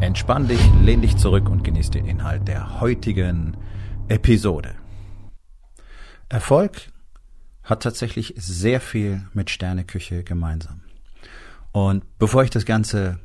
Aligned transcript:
Entspann 0.00 0.48
dich, 0.48 0.60
lehn 0.82 1.02
dich 1.02 1.18
zurück 1.18 1.50
und 1.50 1.62
genieß 1.62 1.90
den 1.90 2.06
Inhalt 2.06 2.48
der 2.48 2.80
heutigen 2.80 3.54
Episode. 4.08 4.74
Erfolg 6.30 6.90
hat 7.62 7.82
tatsächlich 7.82 8.32
sehr 8.38 8.80
viel 8.80 9.28
mit 9.34 9.50
Sterneküche 9.50 10.24
gemeinsam. 10.24 10.80
Und 11.72 12.02
bevor 12.18 12.42
ich 12.42 12.48
das 12.48 12.64
Ganze 12.64 13.20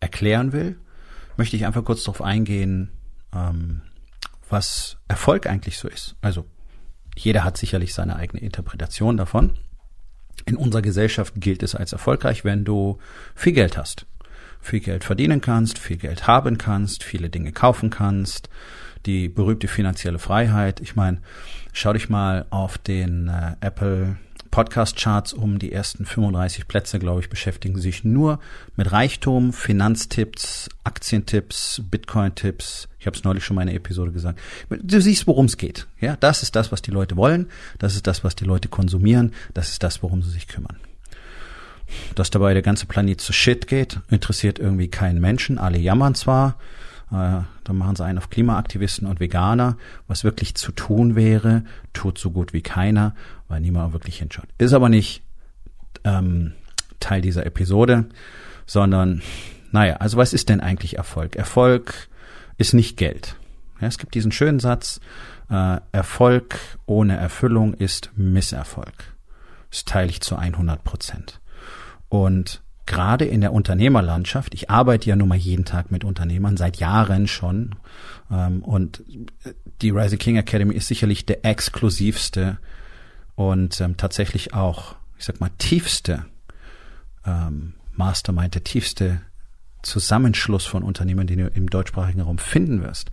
erklären 0.00 0.52
will, 0.52 0.78
möchte 1.36 1.54
ich 1.54 1.66
einfach 1.66 1.84
kurz 1.84 2.02
darauf 2.04 2.22
eingehen, 2.22 2.92
ähm, 3.34 3.82
was 4.48 4.96
Erfolg 5.08 5.46
eigentlich 5.46 5.76
so 5.76 5.86
ist. 5.86 6.16
Also 6.22 6.46
jeder 7.14 7.44
hat 7.44 7.58
sicherlich 7.58 7.92
seine 7.92 8.16
eigene 8.16 8.40
Interpretation 8.40 9.18
davon. 9.18 9.52
In 10.46 10.56
unserer 10.56 10.82
Gesellschaft 10.82 11.34
gilt 11.36 11.62
es 11.62 11.74
als 11.74 11.92
erfolgreich, 11.92 12.42
wenn 12.42 12.64
du 12.64 12.96
viel 13.34 13.52
Geld 13.52 13.76
hast 13.76 14.06
viel 14.66 14.80
Geld 14.80 15.04
verdienen 15.04 15.40
kannst, 15.40 15.78
viel 15.78 15.96
Geld 15.96 16.26
haben 16.26 16.58
kannst, 16.58 17.04
viele 17.04 17.30
Dinge 17.30 17.52
kaufen 17.52 17.90
kannst, 17.90 18.48
die 19.06 19.28
berühmte 19.28 19.68
finanzielle 19.68 20.18
Freiheit. 20.18 20.80
Ich 20.80 20.96
meine, 20.96 21.18
schau 21.72 21.92
dich 21.92 22.08
mal 22.08 22.46
auf 22.50 22.76
den 22.76 23.28
äh, 23.28 23.56
Apple 23.60 24.16
Podcast 24.50 24.96
Charts 24.96 25.32
um. 25.32 25.58
Die 25.58 25.70
ersten 25.70 26.06
35 26.06 26.66
Plätze, 26.66 26.98
glaube 26.98 27.20
ich, 27.20 27.28
beschäftigen 27.28 27.78
sich 27.78 28.04
nur 28.04 28.40
mit 28.74 28.90
Reichtum, 28.90 29.52
Finanztipps, 29.52 30.70
Aktientipps, 30.82 31.82
Bitcoin-Tipps. 31.90 32.88
Ich 32.98 33.06
habe 33.06 33.16
es 33.16 33.22
neulich 33.22 33.44
schon 33.44 33.54
mal 33.54 33.62
in 33.62 33.68
einer 33.68 33.76
Episode 33.76 34.12
gesagt. 34.12 34.40
Du 34.70 35.00
siehst, 35.00 35.26
worum 35.26 35.44
es 35.44 35.58
geht. 35.58 35.86
Ja, 36.00 36.16
das 36.16 36.42
ist 36.42 36.56
das, 36.56 36.72
was 36.72 36.82
die 36.82 36.90
Leute 36.90 37.16
wollen. 37.16 37.50
Das 37.78 37.94
ist 37.94 38.06
das, 38.06 38.24
was 38.24 38.34
die 38.34 38.44
Leute 38.44 38.68
konsumieren. 38.68 39.32
Das 39.52 39.70
ist 39.70 39.82
das, 39.82 40.02
worum 40.02 40.22
sie 40.22 40.30
sich 40.30 40.48
kümmern. 40.48 40.78
Dass 42.14 42.30
dabei 42.30 42.52
der 42.52 42.62
ganze 42.62 42.86
Planet 42.86 43.20
zu 43.20 43.32
shit 43.32 43.66
geht, 43.66 44.00
interessiert 44.10 44.58
irgendwie 44.58 44.88
keinen 44.88 45.20
Menschen. 45.20 45.58
Alle 45.58 45.78
jammern 45.78 46.14
zwar, 46.14 46.56
äh, 47.10 47.42
dann 47.64 47.76
machen 47.78 47.96
sie 47.96 48.04
einen 48.04 48.18
auf 48.18 48.30
Klimaaktivisten 48.30 49.06
und 49.06 49.20
Veganer. 49.20 49.76
Was 50.08 50.24
wirklich 50.24 50.54
zu 50.54 50.72
tun 50.72 51.14
wäre, 51.14 51.64
tut 51.92 52.18
so 52.18 52.30
gut 52.30 52.52
wie 52.52 52.62
keiner, 52.62 53.14
weil 53.48 53.60
niemand 53.60 53.92
wirklich 53.92 54.18
hinschaut. 54.18 54.46
Ist 54.58 54.72
aber 54.72 54.88
nicht 54.88 55.22
ähm, 56.04 56.52
Teil 57.00 57.20
dieser 57.20 57.46
Episode, 57.46 58.06
sondern, 58.66 59.22
naja, 59.70 59.96
also 59.96 60.16
was 60.16 60.32
ist 60.32 60.48
denn 60.48 60.60
eigentlich 60.60 60.96
Erfolg? 60.96 61.36
Erfolg 61.36 62.08
ist 62.58 62.74
nicht 62.74 62.96
Geld. 62.96 63.36
Ja, 63.80 63.88
es 63.88 63.98
gibt 63.98 64.14
diesen 64.14 64.32
schönen 64.32 64.58
Satz, 64.58 65.00
äh, 65.50 65.78
Erfolg 65.92 66.58
ohne 66.86 67.16
Erfüllung 67.16 67.74
ist 67.74 68.10
Misserfolg. 68.16 68.94
Das 69.70 69.84
teile 69.84 70.10
ich 70.10 70.20
zu 70.20 70.36
100 70.36 70.82
Prozent. 70.84 71.40
Und 72.08 72.62
gerade 72.86 73.24
in 73.24 73.40
der 73.40 73.52
Unternehmerlandschaft, 73.52 74.54
ich 74.54 74.70
arbeite 74.70 75.08
ja 75.08 75.16
nun 75.16 75.28
mal 75.28 75.36
jeden 75.36 75.64
Tag 75.64 75.90
mit 75.90 76.04
Unternehmern, 76.04 76.56
seit 76.56 76.76
Jahren 76.76 77.26
schon. 77.26 77.74
Ähm, 78.30 78.62
und 78.62 79.02
die 79.82 79.90
Rising 79.90 80.18
King 80.18 80.36
Academy 80.36 80.74
ist 80.74 80.88
sicherlich 80.88 81.26
der 81.26 81.44
exklusivste 81.44 82.58
und 83.34 83.80
ähm, 83.80 83.96
tatsächlich 83.96 84.54
auch, 84.54 84.96
ich 85.18 85.24
sag 85.24 85.40
mal, 85.40 85.50
tiefste 85.58 86.24
ähm, 87.26 87.74
Mastermind, 87.92 88.54
der 88.54 88.64
tiefste 88.64 89.20
Zusammenschluss 89.82 90.66
von 90.66 90.82
Unternehmern, 90.82 91.26
den 91.26 91.38
du 91.38 91.46
im 91.46 91.70
deutschsprachigen 91.70 92.20
Raum 92.20 92.38
finden 92.38 92.82
wirst. 92.82 93.10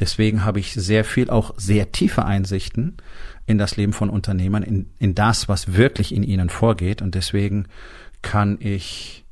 Deswegen 0.00 0.44
habe 0.44 0.58
ich 0.58 0.72
sehr 0.72 1.04
viel 1.04 1.30
auch 1.30 1.54
sehr 1.56 1.92
tiefe 1.92 2.24
Einsichten 2.24 2.96
in 3.46 3.58
das 3.58 3.76
Leben 3.76 3.92
von 3.92 4.10
Unternehmern, 4.10 4.62
in, 4.62 4.90
in 4.98 5.14
das, 5.14 5.48
was 5.48 5.74
wirklich 5.74 6.14
in 6.14 6.22
ihnen 6.22 6.48
vorgeht. 6.48 7.02
Und 7.02 7.14
deswegen 7.14 7.66
kann 8.22 8.58
ich 8.60 9.24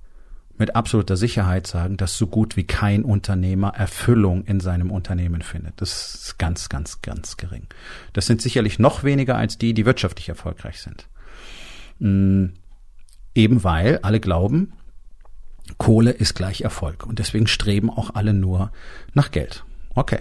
mit 0.58 0.74
absoluter 0.74 1.16
Sicherheit 1.16 1.66
sagen, 1.66 1.96
dass 1.96 2.18
so 2.18 2.26
gut 2.26 2.56
wie 2.56 2.64
kein 2.64 3.04
Unternehmer 3.04 3.74
Erfüllung 3.76 4.44
in 4.44 4.58
seinem 4.58 4.90
Unternehmen 4.90 5.42
findet. 5.42 5.80
Das 5.80 6.14
ist 6.14 6.38
ganz, 6.38 6.68
ganz, 6.68 7.00
ganz 7.00 7.36
gering. 7.36 7.68
Das 8.12 8.26
sind 8.26 8.42
sicherlich 8.42 8.78
noch 8.78 9.04
weniger 9.04 9.36
als 9.36 9.56
die, 9.56 9.72
die 9.72 9.86
wirtschaftlich 9.86 10.28
erfolgreich 10.28 10.80
sind. 10.80 11.08
Mm, 12.00 12.46
eben 13.34 13.62
weil 13.62 13.98
alle 14.02 14.18
glauben, 14.18 14.72
Kohle 15.76 16.10
ist 16.10 16.34
gleich 16.34 16.62
Erfolg. 16.62 17.06
Und 17.06 17.20
deswegen 17.20 17.46
streben 17.46 17.90
auch 17.90 18.14
alle 18.14 18.32
nur 18.32 18.72
nach 19.14 19.30
Geld. 19.30 19.64
Okay. 19.94 20.20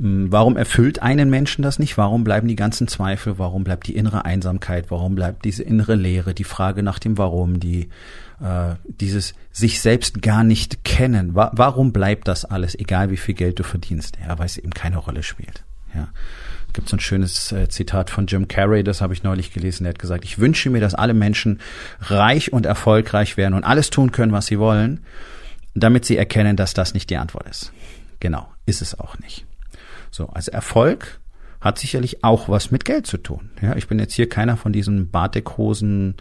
Hm, 0.00 0.32
warum 0.32 0.56
erfüllt 0.56 1.02
einen 1.02 1.28
Menschen 1.28 1.62
das 1.62 1.78
nicht? 1.78 1.98
Warum 1.98 2.24
bleiben 2.24 2.48
die 2.48 2.56
ganzen 2.56 2.88
Zweifel? 2.88 3.38
Warum 3.38 3.64
bleibt 3.64 3.86
die 3.86 3.94
innere 3.94 4.24
Einsamkeit? 4.24 4.90
Warum 4.90 5.14
bleibt 5.14 5.44
diese 5.44 5.62
innere 5.62 5.94
Leere? 5.94 6.32
Die 6.32 6.44
Frage 6.44 6.82
nach 6.82 6.98
dem 6.98 7.18
Warum? 7.18 7.60
Die 7.60 7.90
äh, 8.40 8.76
dieses 8.84 9.34
sich 9.52 9.80
selbst 9.80 10.22
gar 10.22 10.42
nicht 10.42 10.84
kennen? 10.84 11.34
Wa 11.34 11.50
warum 11.54 11.92
bleibt 11.92 12.28
das 12.28 12.46
alles, 12.46 12.74
egal 12.74 13.10
wie 13.10 13.18
viel 13.18 13.34
Geld 13.34 13.58
du 13.58 13.62
verdienst? 13.62 14.16
Ja, 14.26 14.38
weil 14.38 14.46
es 14.46 14.56
eben 14.56 14.70
keine 14.70 14.96
Rolle 14.96 15.22
spielt. 15.22 15.64
Ja, 15.94 16.08
gibt 16.72 16.88
so 16.88 16.96
ein 16.96 17.00
schönes 17.00 17.52
äh, 17.52 17.68
Zitat 17.68 18.10
von 18.10 18.26
Jim 18.26 18.48
Carrey, 18.48 18.84
das 18.84 19.02
habe 19.02 19.12
ich 19.12 19.22
neulich 19.22 19.52
gelesen. 19.52 19.84
Er 19.84 19.90
hat 19.90 19.98
gesagt: 19.98 20.24
Ich 20.24 20.38
wünsche 20.38 20.70
mir, 20.70 20.80
dass 20.80 20.94
alle 20.94 21.14
Menschen 21.14 21.60
reich 22.00 22.52
und 22.52 22.64
erfolgreich 22.64 23.36
werden 23.36 23.54
und 23.54 23.64
alles 23.64 23.90
tun 23.90 24.12
können, 24.12 24.32
was 24.32 24.46
sie 24.46 24.58
wollen, 24.58 25.00
damit 25.74 26.06
sie 26.06 26.16
erkennen, 26.16 26.56
dass 26.56 26.72
das 26.72 26.94
nicht 26.94 27.10
die 27.10 27.18
Antwort 27.18 27.48
ist. 27.48 27.72
Genau, 28.20 28.48
ist 28.64 28.80
es 28.80 28.98
auch 28.98 29.18
nicht. 29.18 29.44
So, 30.10 30.28
also 30.28 30.50
Erfolg 30.50 31.20
hat 31.60 31.78
sicherlich 31.78 32.24
auch 32.24 32.48
was 32.48 32.70
mit 32.70 32.84
Geld 32.84 33.06
zu 33.06 33.18
tun. 33.18 33.50
Ja, 33.60 33.76
ich 33.76 33.86
bin 33.86 33.98
jetzt 33.98 34.14
hier 34.14 34.28
keiner 34.28 34.56
von 34.56 34.72
diesen 34.72 35.10
Batikhosen 35.10 36.14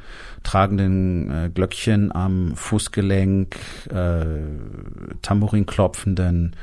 tragenden 0.44 1.32
äh, 1.32 1.50
Glöckchen 1.50 2.14
am 2.14 2.56
Fußgelenk, 2.56 3.56
äh, 3.90 4.26
Tambourin 5.22 5.66
klopfenden 5.66 6.56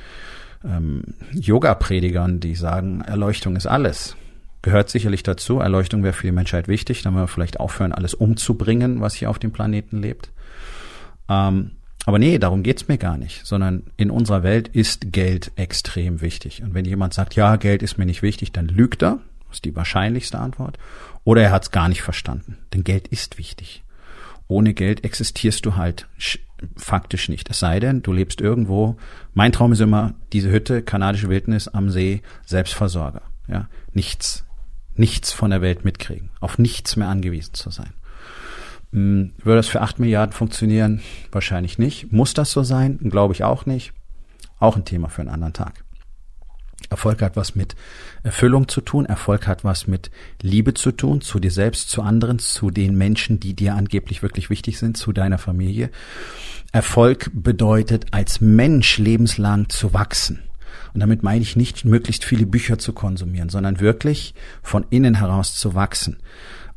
ähm, 0.62 1.02
Yoga-Predigern, 1.32 2.40
die 2.40 2.54
sagen, 2.54 3.00
Erleuchtung 3.00 3.56
ist 3.56 3.66
alles. 3.66 4.14
Gehört 4.60 4.90
sicherlich 4.90 5.22
dazu. 5.22 5.60
Erleuchtung 5.60 6.02
wäre 6.02 6.12
für 6.12 6.26
die 6.26 6.32
Menschheit 6.32 6.68
wichtig. 6.68 7.02
Dann 7.02 7.14
wir 7.14 7.28
vielleicht 7.28 7.60
aufhören, 7.60 7.92
alles 7.92 8.14
umzubringen, 8.14 9.00
was 9.00 9.14
hier 9.14 9.30
auf 9.30 9.38
dem 9.38 9.52
Planeten 9.52 10.02
lebt. 10.02 10.32
Ähm, 11.28 11.75
aber 12.06 12.20
nee, 12.20 12.38
darum 12.38 12.62
geht's 12.62 12.86
mir 12.86 12.98
gar 12.98 13.18
nicht, 13.18 13.44
sondern 13.44 13.82
in 13.96 14.12
unserer 14.12 14.44
Welt 14.44 14.68
ist 14.68 15.12
Geld 15.12 15.50
extrem 15.56 16.20
wichtig. 16.20 16.62
Und 16.62 16.72
wenn 16.72 16.84
jemand 16.84 17.12
sagt, 17.14 17.34
ja, 17.34 17.56
Geld 17.56 17.82
ist 17.82 17.98
mir 17.98 18.06
nicht 18.06 18.22
wichtig, 18.22 18.52
dann 18.52 18.68
lügt 18.68 19.02
er, 19.02 19.18
das 19.48 19.56
ist 19.56 19.64
die 19.64 19.74
wahrscheinlichste 19.74 20.38
Antwort, 20.38 20.78
oder 21.24 21.42
er 21.42 21.50
hat's 21.50 21.72
gar 21.72 21.88
nicht 21.88 22.02
verstanden. 22.02 22.58
Denn 22.72 22.84
Geld 22.84 23.08
ist 23.08 23.38
wichtig. 23.38 23.82
Ohne 24.46 24.72
Geld 24.72 25.02
existierst 25.04 25.66
du 25.66 25.74
halt 25.74 26.06
faktisch 26.76 27.28
nicht. 27.28 27.50
Es 27.50 27.58
sei 27.58 27.80
denn, 27.80 28.02
du 28.02 28.12
lebst 28.12 28.40
irgendwo. 28.40 28.96
Mein 29.34 29.50
Traum 29.50 29.72
ist 29.72 29.80
immer 29.80 30.14
diese 30.32 30.50
Hütte, 30.50 30.82
kanadische 30.82 31.28
Wildnis 31.28 31.66
am 31.66 31.90
See, 31.90 32.22
Selbstversorger. 32.44 33.22
Ja, 33.48 33.68
nichts, 33.92 34.44
nichts 34.94 35.32
von 35.32 35.50
der 35.50 35.60
Welt 35.60 35.84
mitkriegen, 35.84 36.30
auf 36.38 36.56
nichts 36.56 36.94
mehr 36.94 37.08
angewiesen 37.08 37.54
zu 37.54 37.70
sein. 37.70 37.94
Hm, 38.92 39.32
würde 39.42 39.58
das 39.58 39.68
für 39.68 39.82
acht 39.82 39.98
Milliarden 39.98 40.32
funktionieren? 40.32 41.00
Wahrscheinlich 41.32 41.78
nicht. 41.78 42.12
Muss 42.12 42.34
das 42.34 42.50
so 42.50 42.62
sein? 42.62 42.98
Glaube 42.98 43.34
ich 43.34 43.44
auch 43.44 43.66
nicht. 43.66 43.92
Auch 44.58 44.76
ein 44.76 44.84
Thema 44.84 45.08
für 45.08 45.22
einen 45.22 45.30
anderen 45.30 45.52
Tag. 45.52 45.84
Erfolg 46.90 47.20
hat 47.22 47.36
was 47.36 47.54
mit 47.54 47.74
Erfüllung 48.22 48.68
zu 48.68 48.80
tun. 48.80 49.06
Erfolg 49.06 49.46
hat 49.46 49.64
was 49.64 49.86
mit 49.86 50.10
Liebe 50.40 50.74
zu 50.74 50.92
tun, 50.92 51.20
zu 51.20 51.40
dir 51.40 51.50
selbst, 51.50 51.90
zu 51.90 52.02
anderen, 52.02 52.38
zu 52.38 52.70
den 52.70 52.96
Menschen, 52.96 53.40
die 53.40 53.54
dir 53.54 53.74
angeblich 53.74 54.22
wirklich 54.22 54.50
wichtig 54.50 54.78
sind, 54.78 54.96
zu 54.96 55.12
deiner 55.12 55.38
Familie. 55.38 55.90
Erfolg 56.72 57.30
bedeutet, 57.32 58.06
als 58.12 58.40
Mensch 58.40 58.98
lebenslang 58.98 59.68
zu 59.68 59.94
wachsen. 59.94 60.42
Und 60.94 61.00
damit 61.00 61.22
meine 61.22 61.42
ich 61.42 61.56
nicht, 61.56 61.84
möglichst 61.84 62.24
viele 62.24 62.46
Bücher 62.46 62.78
zu 62.78 62.92
konsumieren, 62.92 63.48
sondern 63.48 63.80
wirklich 63.80 64.34
von 64.62 64.86
innen 64.90 65.14
heraus 65.14 65.56
zu 65.56 65.74
wachsen 65.74 66.18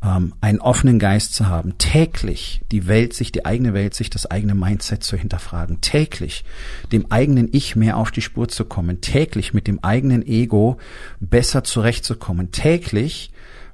ähm, 0.04 0.34
einen 0.42 0.60
offenen 0.60 1.00
Geist 1.00 1.34
zu 1.34 1.48
haben, 1.48 1.78
täglich 1.78 2.62
die 2.72 2.88
Welt 2.88 3.14
sich, 3.14 3.32
die 3.32 3.46
eigene 3.46 3.74
Welt 3.74 3.94
sich, 3.94 4.10
das 4.10 4.26
eigene 4.26 4.56
Mindset 4.56 5.04
zu 5.04 5.18
hinterfragen, 5.18 5.82
täglich 5.82 6.46
dem 6.92 7.12
eigenen 7.12 7.50
Ich 7.52 7.76
mehr 7.76 7.98
auf 7.98 8.12
die 8.12 8.22
Spur 8.22 8.48
zu 8.48 8.66
kommen, 8.66 9.02
täglich 9.02 9.54
mit 9.54 9.68
dem 9.68 9.84
eigenen 9.84 10.26
Ego 10.26 10.78
besser 11.20 11.64
zurechtzukommen, 11.64 12.52
täglich 12.52 13.32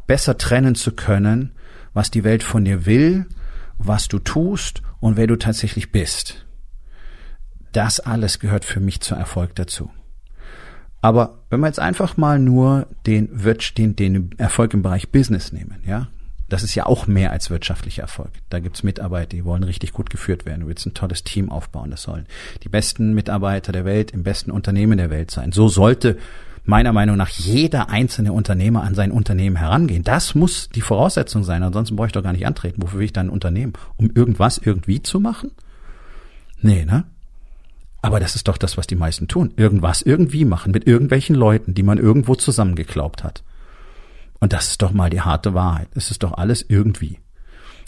besser 0.07 0.37
trennen 0.37 0.75
zu 0.75 0.91
können, 0.93 1.51
was 1.93 2.11
die 2.11 2.23
Welt 2.23 2.43
von 2.43 2.65
dir 2.65 2.85
will, 2.85 3.27
was 3.77 4.07
du 4.07 4.19
tust 4.19 4.81
und 4.99 5.17
wer 5.17 5.27
du 5.27 5.35
tatsächlich 5.35 5.91
bist. 5.91 6.45
Das 7.71 7.99
alles 7.99 8.39
gehört 8.39 8.65
für 8.65 8.79
mich 8.79 9.01
zur 9.01 9.17
Erfolg 9.17 9.55
dazu. 9.55 9.91
Aber 11.01 11.43
wenn 11.49 11.59
wir 11.59 11.67
jetzt 11.67 11.79
einfach 11.79 12.17
mal 12.17 12.39
nur 12.39 12.87
den, 13.05 13.29
den, 13.77 13.95
den 13.95 14.31
Erfolg 14.39 14.73
im 14.73 14.81
Bereich 14.81 15.11
Business 15.11 15.51
nehmen, 15.51 15.77
ja, 15.85 16.07
das 16.49 16.63
ist 16.63 16.75
ja 16.75 16.85
auch 16.85 17.07
mehr 17.07 17.31
als 17.31 17.49
wirtschaftlicher 17.49 18.03
Erfolg. 18.03 18.29
Da 18.49 18.59
gibt's 18.59 18.83
Mitarbeiter, 18.83 19.29
die 19.29 19.45
wollen 19.45 19.63
richtig 19.63 19.93
gut 19.93 20.09
geführt 20.09 20.45
werden. 20.45 20.61
Du 20.61 20.67
willst 20.67 20.85
ein 20.85 20.93
tolles 20.93 21.23
Team 21.23 21.49
aufbauen. 21.49 21.91
Das 21.91 22.03
sollen 22.03 22.27
die 22.63 22.69
besten 22.69 23.13
Mitarbeiter 23.13 23.71
der 23.71 23.85
Welt 23.85 24.11
im 24.11 24.23
besten 24.23 24.51
Unternehmen 24.51 24.97
der 24.97 25.09
Welt 25.09 25.31
sein. 25.31 25.51
So 25.51 25.67
sollte 25.67 26.17
meiner 26.63 26.93
Meinung 26.93 27.17
nach 27.17 27.29
jeder 27.29 27.89
einzelne 27.89 28.33
Unternehmer 28.33 28.83
an 28.83 28.95
sein 28.95 29.11
Unternehmen 29.11 29.55
herangehen. 29.55 30.03
Das 30.03 30.35
muss 30.35 30.69
die 30.69 30.81
Voraussetzung 30.81 31.43
sein. 31.43 31.63
Ansonsten 31.63 31.95
brauche 31.95 32.07
ich 32.07 32.13
doch 32.13 32.23
gar 32.23 32.33
nicht 32.33 32.47
antreten. 32.47 32.81
Wofür 32.81 32.99
will 32.99 33.05
ich 33.05 33.13
dann 33.13 33.27
ein 33.27 33.31
Unternehmen? 33.31 33.73
Um 33.97 34.11
irgendwas 34.13 34.57
irgendwie 34.57 35.01
zu 35.01 35.19
machen? 35.19 35.51
Nee, 36.61 36.85
ne? 36.85 37.05
Aber 38.01 38.19
das 38.19 38.35
ist 38.35 38.47
doch 38.47 38.57
das, 38.57 38.77
was 38.77 38.85
die 38.85 38.95
meisten 38.95 39.27
tun. 39.27 39.51
Irgendwas 39.57 40.03
irgendwie 40.03 40.45
machen 40.45 40.71
mit 40.71 40.85
irgendwelchen 40.85 41.35
Leuten, 41.35 41.73
die 41.73 41.83
man 41.83 41.97
irgendwo 41.97 42.35
zusammengeklaubt 42.35 43.23
hat. 43.23 43.43
Und 44.39 44.53
das 44.53 44.71
ist 44.71 44.81
doch 44.81 44.91
mal 44.91 45.09
die 45.09 45.21
harte 45.21 45.53
Wahrheit. 45.53 45.87
Es 45.95 46.11
ist 46.11 46.23
doch 46.23 46.33
alles 46.33 46.65
irgendwie. 46.67 47.19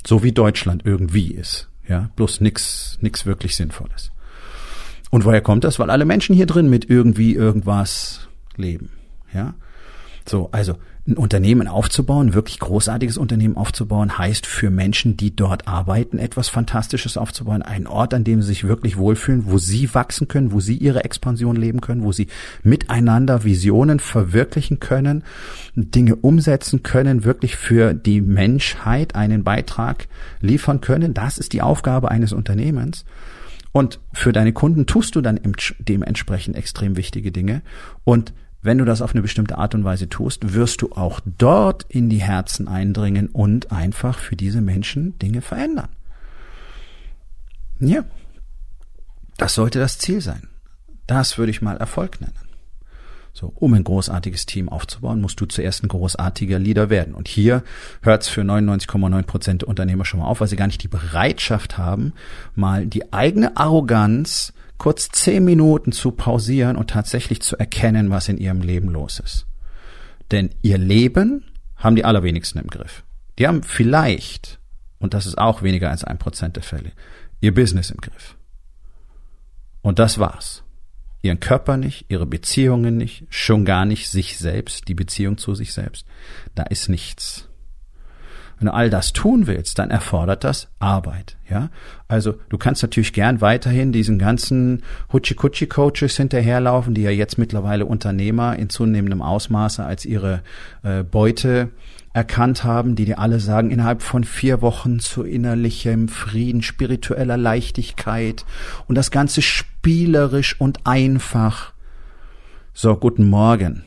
So 0.06 0.24
wie 0.24 0.32
Deutschland 0.32 0.86
irgendwie 0.86 1.32
ist. 1.32 1.70
Ja, 1.88 2.10
bloß 2.16 2.42
nix, 2.42 2.98
nix 3.02 3.26
wirklich 3.26 3.56
Sinnvolles. 3.56 4.12
Und 5.10 5.26
woher 5.26 5.42
kommt 5.42 5.64
das? 5.64 5.80
Weil 5.80 5.90
alle 5.90 6.06
Menschen 6.06 6.36
hier 6.36 6.46
drin 6.46 6.70
mit 6.70 6.90
irgendwie 6.90 7.34
irgendwas 7.34 8.28
leben. 8.56 8.92
Ja. 9.34 9.56
So, 10.28 10.50
also 10.52 10.78
ein 11.08 11.16
Unternehmen 11.16 11.68
aufzubauen, 11.68 12.34
wirklich 12.34 12.60
großartiges 12.60 13.18
Unternehmen 13.18 13.56
aufzubauen, 13.56 14.18
heißt 14.18 14.46
für 14.46 14.70
Menschen, 14.70 15.16
die 15.16 15.34
dort 15.36 15.68
arbeiten, 15.68 16.20
etwas 16.20 16.50
Fantastisches 16.50 17.16
aufzubauen, 17.16 17.62
einen 17.62 17.88
Ort, 17.88 18.14
an 18.14 18.26
dem 18.26 18.42
sie 18.42 18.50
sich 18.50 18.68
wirklich 18.68 18.98
wohlfühlen, 18.98 19.46
wo 19.46 19.58
sie 19.58 19.94
wachsen 19.94 20.28
können, 20.28 20.52
wo 20.52 20.60
sie 20.60 20.76
ihre 20.76 21.06
Expansion 21.06 21.56
leben 21.56 21.80
können, 21.80 22.04
wo 22.04 22.12
sie 22.12 22.28
miteinander 22.62 23.46
Visionen 23.46 24.00
verwirklichen 24.02 24.80
können, 24.80 25.24
Dinge 25.76 26.18
umsetzen 26.18 26.84
können, 26.84 27.24
wirklich 27.24 27.56
für 27.56 27.94
die 27.94 28.20
Menschheit 28.20 29.16
einen 29.16 29.46
Beitrag 29.46 30.08
liefern 30.42 30.82
können. 30.82 31.14
Das 31.14 31.38
ist 31.38 31.54
die 31.54 31.62
Aufgabe 31.62 32.12
eines 32.12 32.34
Unternehmens. 32.34 33.06
Und 33.72 34.00
für 34.12 34.34
deine 34.34 34.54
Kunden 34.54 34.88
tust 34.88 35.16
du 35.16 35.22
dann 35.22 35.40
dementsprechend 35.80 36.56
extrem 36.56 36.98
wichtige 36.98 37.32
Dinge. 37.32 37.62
Und 38.04 38.34
wenn 38.62 38.78
du 38.78 38.86
das 38.86 39.02
auf 39.02 39.14
eine 39.14 39.22
bestimmte 39.22 39.58
Art 39.58 39.76
und 39.76 39.84
Weise 39.84 40.10
tust, 40.10 40.54
wirst 40.54 40.82
du 40.82 40.92
auch 40.92 41.20
dort 41.26 41.86
in 41.90 42.10
die 42.10 42.22
Herzen 42.22 42.68
eindringen 42.68 43.28
und 43.28 43.72
einfach 43.72 44.20
für 44.20 44.36
diese 44.36 44.62
Menschen 44.62 45.18
Dinge 45.20 45.42
verändern. 45.42 45.90
Ja, 47.80 48.04
das 49.38 49.54
sollte 49.54 49.80
das 49.80 50.00
Ziel 50.00 50.22
sein. 50.22 50.48
Das 51.06 51.38
würde 51.38 51.52
ich 51.52 51.62
mal 51.62 51.78
Erfolg 51.78 52.20
nennen. 52.20 52.34
So, 53.34 53.54
um 53.54 53.76
ein 53.76 53.84
großartiges 53.84 54.48
Team 54.48 54.68
aufzubauen, 54.68 55.22
musst 55.22 55.40
du 55.40 55.46
zuerst 55.46 55.84
ein 55.84 55.90
großartiger 55.90 56.58
Leader 56.58 56.90
werden. 56.90 57.14
Und 57.14 57.28
hier 57.28 57.64
hört 58.02 58.24
es 58.24 58.30
für 58.30 58.42
99,9 58.42 59.22
Prozent 59.24 59.62
der 59.62 59.70
Unternehmer 59.70 60.06
schon 60.06 60.22
mal 60.22 60.26
auf, 60.26 60.42
weil 60.42 60.48
sie 60.48 60.56
gar 60.56 60.66
nicht 60.66 60.82
die 60.82 60.88
Bereitschaft 60.88 61.78
haben, 61.78 62.14
mal 62.56 62.88
die 62.88 63.14
eigene 63.14 63.56
Arroganz 63.56 64.54
kurz 64.78 65.10
zehn 65.10 65.44
Minuten 65.44 65.92
zu 65.92 66.12
pausieren 66.12 66.76
und 66.76 66.90
tatsächlich 66.90 67.42
zu 67.42 67.58
erkennen, 67.58 68.10
was 68.10 68.30
in 68.30 68.38
ihrem 68.38 68.62
Leben 68.62 68.90
los 68.90 69.20
ist. 69.20 69.46
Denn 70.32 70.50
ihr 70.62 70.78
Leben 70.78 71.46
haben 71.76 71.96
die 71.96 72.06
allerwenigsten 72.06 72.60
im 72.60 72.68
Griff. 72.68 73.04
Die 73.40 73.48
haben 73.48 73.64
vielleicht, 73.64 74.60
und 75.00 75.14
das 75.14 75.26
ist 75.26 75.38
auch 75.38 75.62
weniger 75.62 75.90
als 75.90 76.04
ein 76.04 76.18
Prozent 76.18 76.56
der 76.56 76.64
Fälle, 76.64 76.92
ihr 77.40 77.54
Business 77.54 77.90
im 77.90 77.98
Griff. 77.98 78.36
Und 79.82 80.00
das 80.00 80.20
war's. 80.20 80.64
Ihren 81.22 81.40
Körper 81.40 81.78
nicht, 81.78 82.06
ihre 82.10 82.26
Beziehungen 82.26 82.98
nicht, 82.98 83.26
schon 83.30 83.66
gar 83.66 83.86
nicht 83.86 84.10
sich 84.10 84.38
selbst, 84.38 84.88
die 84.88 84.94
Beziehung 84.94 85.38
zu 85.38 85.56
sich 85.56 85.74
selbst. 85.74 86.06
Da 86.56 86.64
ist 86.64 86.90
nichts. 86.90 87.47
Wenn 88.60 88.68
du 88.68 88.74
all 88.74 88.90
das 88.90 89.14
tun 89.14 89.46
willst, 89.46 89.78
dann 89.78 89.92
erfordert 89.92 90.44
das 90.44 90.68
Arbeit, 90.80 91.38
ja. 91.50 91.70
Also 92.08 92.36
du 92.50 92.58
kannst 92.58 92.82
natürlich 92.82 93.14
gern 93.14 93.40
weiterhin 93.40 93.92
diesen 93.92 94.18
ganzen 94.18 94.84
Hutschi-Kutschi-Coaches 95.14 96.18
hinterherlaufen, 96.18 96.94
die 96.94 97.04
ja 97.04 97.12
jetzt 97.12 97.38
mittlerweile 97.38 97.86
Unternehmer 97.86 98.58
in 98.58 98.70
zunehmendem 98.70 99.22
Ausmaße 99.22 99.84
als 99.84 100.06
ihre 100.06 100.42
äh, 100.84 101.04
Beute 101.04 101.70
erkannt 102.14 102.64
haben, 102.64 102.96
die 102.96 103.06
dir 103.06 103.20
alle 103.20 103.40
sagen, 103.40 103.70
innerhalb 103.70 104.02
von 104.02 104.24
vier 104.24 104.64
Wochen 104.64 105.00
zu 105.00 105.22
innerlichem 105.22 106.08
Frieden, 106.08 106.64
spiritueller 106.64 107.38
Leichtigkeit 107.38 108.44
und 108.88 108.96
das 108.96 109.12
Ganze 109.12 109.44
spielerisch 109.44 110.60
und 110.60 110.88
einfach. 110.88 111.74
So, 112.74 112.96
guten 112.96 113.30
Morgen. 113.30 113.84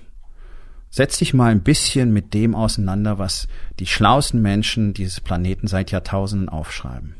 Setz 0.90 1.18
dich 1.18 1.34
mal 1.34 1.52
ein 1.52 1.62
bisschen 1.62 2.12
mit 2.12 2.34
dem 2.34 2.54
auseinander, 2.54 3.18
was 3.18 3.46
die 3.78 3.86
schlauesten 3.86 4.42
Menschen 4.42 4.92
dieses 4.92 5.20
Planeten 5.20 5.68
seit 5.68 5.92
Jahrtausenden 5.92 6.48
aufschreiben. 6.48 7.14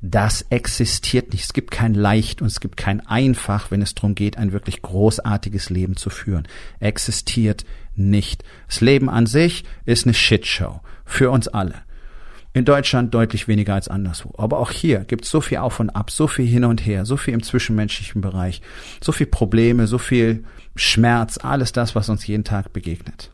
Das 0.00 0.46
existiert 0.48 1.32
nicht. 1.32 1.44
Es 1.44 1.52
gibt 1.52 1.70
kein 1.70 1.94
Leicht 1.94 2.40
und 2.40 2.48
es 2.48 2.60
gibt 2.60 2.76
kein 2.76 3.06
Einfach, 3.06 3.70
wenn 3.70 3.82
es 3.82 3.94
darum 3.94 4.14
geht, 4.14 4.38
ein 4.38 4.52
wirklich 4.52 4.82
großartiges 4.82 5.70
Leben 5.70 5.96
zu 5.96 6.10
führen. 6.10 6.48
Existiert 6.80 7.64
nicht. 7.94 8.42
Das 8.66 8.80
Leben 8.80 9.10
an 9.10 9.26
sich 9.26 9.64
ist 9.84 10.06
eine 10.06 10.14
Shitshow. 10.14 10.80
Für 11.04 11.30
uns 11.30 11.48
alle. 11.48 11.74
In 12.54 12.66
Deutschland 12.66 13.14
deutlich 13.14 13.48
weniger 13.48 13.74
als 13.74 13.88
anderswo. 13.88 14.34
Aber 14.36 14.58
auch 14.58 14.70
hier 14.70 15.00
gibt 15.00 15.24
es 15.24 15.30
so 15.30 15.40
viel 15.40 15.58
auf 15.58 15.80
und 15.80 15.90
ab, 15.90 16.10
so 16.10 16.26
viel 16.26 16.46
hin 16.46 16.64
und 16.64 16.84
her, 16.84 17.06
so 17.06 17.16
viel 17.16 17.32
im 17.32 17.42
zwischenmenschlichen 17.42 18.20
Bereich, 18.20 18.60
so 19.02 19.12
viel 19.12 19.26
Probleme, 19.26 19.86
so 19.86 19.96
viel 19.96 20.44
Schmerz, 20.76 21.38
alles 21.42 21.72
das, 21.72 21.94
was 21.94 22.10
uns 22.10 22.26
jeden 22.26 22.44
Tag 22.44 22.72
begegnet. 22.74 23.30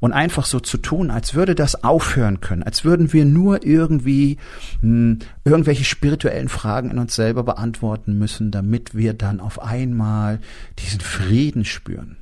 Und 0.00 0.12
einfach 0.12 0.46
so 0.46 0.58
zu 0.58 0.78
tun, 0.78 1.10
als 1.10 1.34
würde 1.34 1.54
das 1.54 1.84
aufhören 1.84 2.40
können, 2.40 2.62
als 2.62 2.84
würden 2.84 3.12
wir 3.12 3.24
nur 3.24 3.64
irgendwie 3.64 4.36
mh, 4.80 4.82
hm, 4.82 5.18
irgendwelche 5.44 5.84
spirituellen 5.84 6.48
Fragen 6.48 6.90
in 6.90 6.98
uns 6.98 7.14
selber 7.14 7.44
beantworten 7.44 8.18
müssen, 8.18 8.50
damit 8.50 8.94
wir 8.94 9.14
dann 9.14 9.40
auf 9.40 9.62
einmal 9.62 10.40
diesen 10.78 11.00
Frieden 11.00 11.64
spüren. 11.64 12.16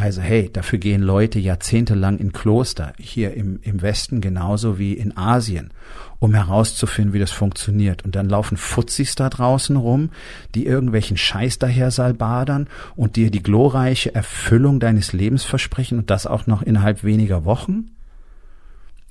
Also 0.00 0.22
hey, 0.22 0.48
dafür 0.50 0.78
gehen 0.78 1.02
Leute 1.02 1.40
jahrzehntelang 1.40 2.18
in 2.18 2.32
Kloster, 2.32 2.92
hier 3.00 3.34
im, 3.34 3.58
im 3.62 3.82
Westen 3.82 4.20
genauso 4.20 4.78
wie 4.78 4.92
in 4.92 5.16
Asien, 5.16 5.72
um 6.20 6.34
herauszufinden, 6.34 7.12
wie 7.12 7.18
das 7.18 7.32
funktioniert. 7.32 8.04
Und 8.04 8.14
dann 8.14 8.28
laufen 8.28 8.56
Fuzzis 8.56 9.16
da 9.16 9.28
draußen 9.28 9.74
rum, 9.74 10.10
die 10.54 10.66
irgendwelchen 10.66 11.16
Scheiß 11.16 11.58
daher 11.58 11.90
salbadern 11.90 12.68
und 12.94 13.16
dir 13.16 13.32
die 13.32 13.42
glorreiche 13.42 14.14
Erfüllung 14.14 14.78
deines 14.78 15.12
Lebens 15.12 15.42
versprechen 15.42 15.98
und 15.98 16.10
das 16.10 16.28
auch 16.28 16.46
noch 16.46 16.62
innerhalb 16.62 17.02
weniger 17.02 17.44
Wochen? 17.44 17.90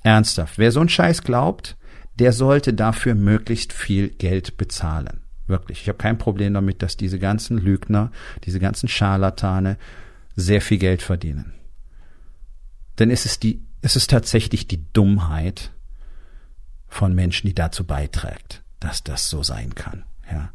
Ernsthaft, 0.04 0.56
wer 0.56 0.72
so 0.72 0.80
einen 0.80 0.88
Scheiß 0.88 1.22
glaubt, 1.22 1.76
der 2.18 2.32
sollte 2.32 2.72
dafür 2.72 3.14
möglichst 3.14 3.74
viel 3.74 4.08
Geld 4.08 4.56
bezahlen. 4.56 5.20
Wirklich. 5.46 5.82
Ich 5.82 5.88
habe 5.88 5.98
kein 5.98 6.16
Problem 6.16 6.54
damit, 6.54 6.82
dass 6.82 6.96
diese 6.96 7.18
ganzen 7.18 7.58
Lügner, 7.58 8.10
diese 8.44 8.58
ganzen 8.58 8.88
Scharlatane 8.88 9.76
sehr 10.38 10.60
viel 10.60 10.78
Geld 10.78 11.02
verdienen. 11.02 11.52
Denn 12.98 13.10
es 13.10 13.26
ist 13.26 13.42
die, 13.42 13.60
es 13.82 13.96
ist 13.96 14.10
tatsächlich 14.10 14.68
die 14.68 14.84
Dummheit 14.92 15.72
von 16.86 17.14
Menschen, 17.14 17.48
die 17.48 17.54
dazu 17.54 17.84
beiträgt, 17.84 18.62
dass 18.80 19.04
das 19.04 19.28
so 19.28 19.42
sein 19.42 19.74
kann, 19.74 20.04
ja. 20.30 20.50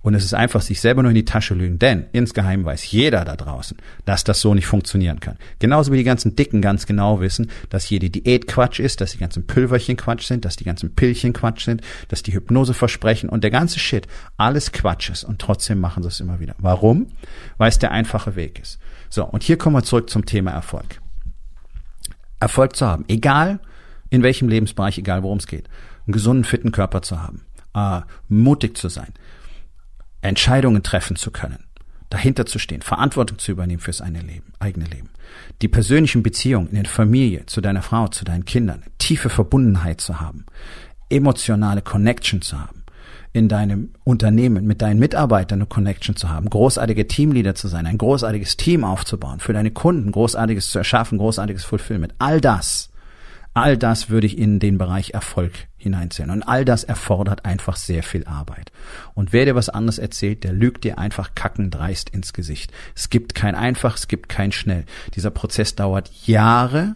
Und 0.00 0.14
es 0.14 0.24
ist 0.24 0.32
einfach 0.32 0.62
sich 0.62 0.80
selber 0.80 1.02
nur 1.02 1.10
in 1.10 1.16
die 1.16 1.24
Tasche 1.24 1.54
lügen, 1.54 1.80
denn 1.80 2.06
insgeheim 2.12 2.64
weiß 2.64 2.92
jeder 2.92 3.24
da 3.24 3.34
draußen, 3.34 3.76
dass 4.04 4.22
das 4.22 4.40
so 4.40 4.54
nicht 4.54 4.66
funktionieren 4.66 5.18
kann. 5.18 5.36
Genauso 5.58 5.92
wie 5.92 5.96
die 5.96 6.04
ganzen 6.04 6.36
Dicken 6.36 6.62
ganz 6.62 6.86
genau 6.86 7.20
wissen, 7.20 7.50
dass 7.68 7.90
jede 7.90 8.08
Diät 8.08 8.46
Quatsch 8.46 8.78
ist, 8.78 9.00
dass 9.00 9.12
die 9.12 9.18
ganzen 9.18 9.46
Pülverchen 9.46 9.96
Quatsch 9.96 10.26
sind, 10.26 10.44
dass 10.44 10.54
die 10.54 10.64
ganzen 10.64 10.94
Pillchen 10.94 11.32
Quatsch 11.32 11.64
sind, 11.64 11.82
dass 12.06 12.22
die 12.22 12.32
Hypnose 12.32 12.74
versprechen 12.74 13.28
und 13.28 13.42
der 13.42 13.50
ganze 13.50 13.80
Shit 13.80 14.06
alles 14.36 14.70
Quatsch 14.70 15.10
ist 15.10 15.24
und 15.24 15.40
trotzdem 15.40 15.80
machen 15.80 16.04
sie 16.04 16.08
es 16.08 16.20
immer 16.20 16.38
wieder. 16.38 16.54
Warum? 16.58 17.08
Weil 17.56 17.68
es 17.68 17.80
der 17.80 17.90
einfache 17.90 18.36
Weg 18.36 18.60
ist. 18.60 18.78
So, 19.10 19.24
und 19.24 19.42
hier 19.42 19.58
kommen 19.58 19.76
wir 19.76 19.82
zurück 19.82 20.10
zum 20.10 20.26
Thema 20.26 20.50
Erfolg. 20.50 21.00
Erfolg 22.40 22.76
zu 22.76 22.86
haben, 22.86 23.04
egal 23.08 23.60
in 24.10 24.22
welchem 24.22 24.48
Lebensbereich, 24.48 24.98
egal 24.98 25.22
worum 25.22 25.38
es 25.38 25.46
geht, 25.46 25.68
einen 26.06 26.12
gesunden, 26.12 26.44
fitten 26.44 26.72
Körper 26.72 27.02
zu 27.02 27.22
haben, 27.22 27.44
äh, 27.74 28.00
mutig 28.28 28.76
zu 28.76 28.88
sein, 28.88 29.12
Entscheidungen 30.20 30.82
treffen 30.82 31.16
zu 31.16 31.30
können, 31.30 31.64
dahinter 32.10 32.46
zu 32.46 32.58
stehen, 32.58 32.82
Verantwortung 32.82 33.38
zu 33.38 33.52
übernehmen 33.52 33.80
fürs 33.80 34.00
eigene 34.00 34.22
Leben, 34.22 34.52
eigene 34.58 34.86
Leben, 34.86 35.10
die 35.62 35.68
persönlichen 35.68 36.22
Beziehungen 36.22 36.68
in 36.68 36.76
der 36.76 36.84
Familie, 36.86 37.46
zu 37.46 37.60
deiner 37.60 37.82
Frau, 37.82 38.08
zu 38.08 38.24
deinen 38.24 38.44
Kindern, 38.44 38.82
tiefe 38.98 39.28
Verbundenheit 39.28 40.00
zu 40.00 40.20
haben, 40.20 40.46
emotionale 41.10 41.82
Connection 41.82 42.40
zu 42.40 42.60
haben, 42.60 42.77
in 43.38 43.48
deinem 43.48 43.90
Unternehmen 44.04 44.66
mit 44.66 44.82
deinen 44.82 44.98
Mitarbeitern 44.98 45.60
eine 45.60 45.66
Connection 45.66 46.16
zu 46.16 46.28
haben, 46.28 46.50
großartige 46.50 47.06
Teamleader 47.06 47.54
zu 47.54 47.68
sein, 47.68 47.86
ein 47.86 47.98
großartiges 47.98 48.56
Team 48.56 48.84
aufzubauen, 48.84 49.40
für 49.40 49.52
deine 49.52 49.70
Kunden 49.70 50.12
großartiges 50.12 50.70
zu 50.70 50.78
erschaffen, 50.78 51.18
großartiges 51.18 51.64
Fulfillment. 51.64 52.14
All 52.18 52.40
das, 52.40 52.90
All 53.54 53.76
das 53.76 54.08
würde 54.08 54.28
ich 54.28 54.38
in 54.38 54.60
den 54.60 54.78
Bereich 54.78 55.14
Erfolg 55.14 55.52
hineinzählen. 55.78 56.30
Und 56.30 56.44
all 56.44 56.64
das 56.64 56.84
erfordert 56.84 57.44
einfach 57.44 57.74
sehr 57.74 58.04
viel 58.04 58.24
Arbeit. 58.24 58.70
Und 59.14 59.32
wer 59.32 59.46
dir 59.46 59.56
was 59.56 59.68
anderes 59.68 59.98
erzählt, 59.98 60.44
der 60.44 60.52
lügt 60.52 60.84
dir 60.84 60.98
einfach 60.98 61.34
kackendreist 61.34 62.08
ins 62.10 62.32
Gesicht. 62.32 62.70
Es 62.94 63.10
gibt 63.10 63.34
kein 63.34 63.56
einfach, 63.56 63.96
es 63.96 64.06
gibt 64.06 64.28
kein 64.28 64.52
schnell. 64.52 64.84
Dieser 65.16 65.30
Prozess 65.30 65.74
dauert 65.74 66.08
Jahre, 66.24 66.94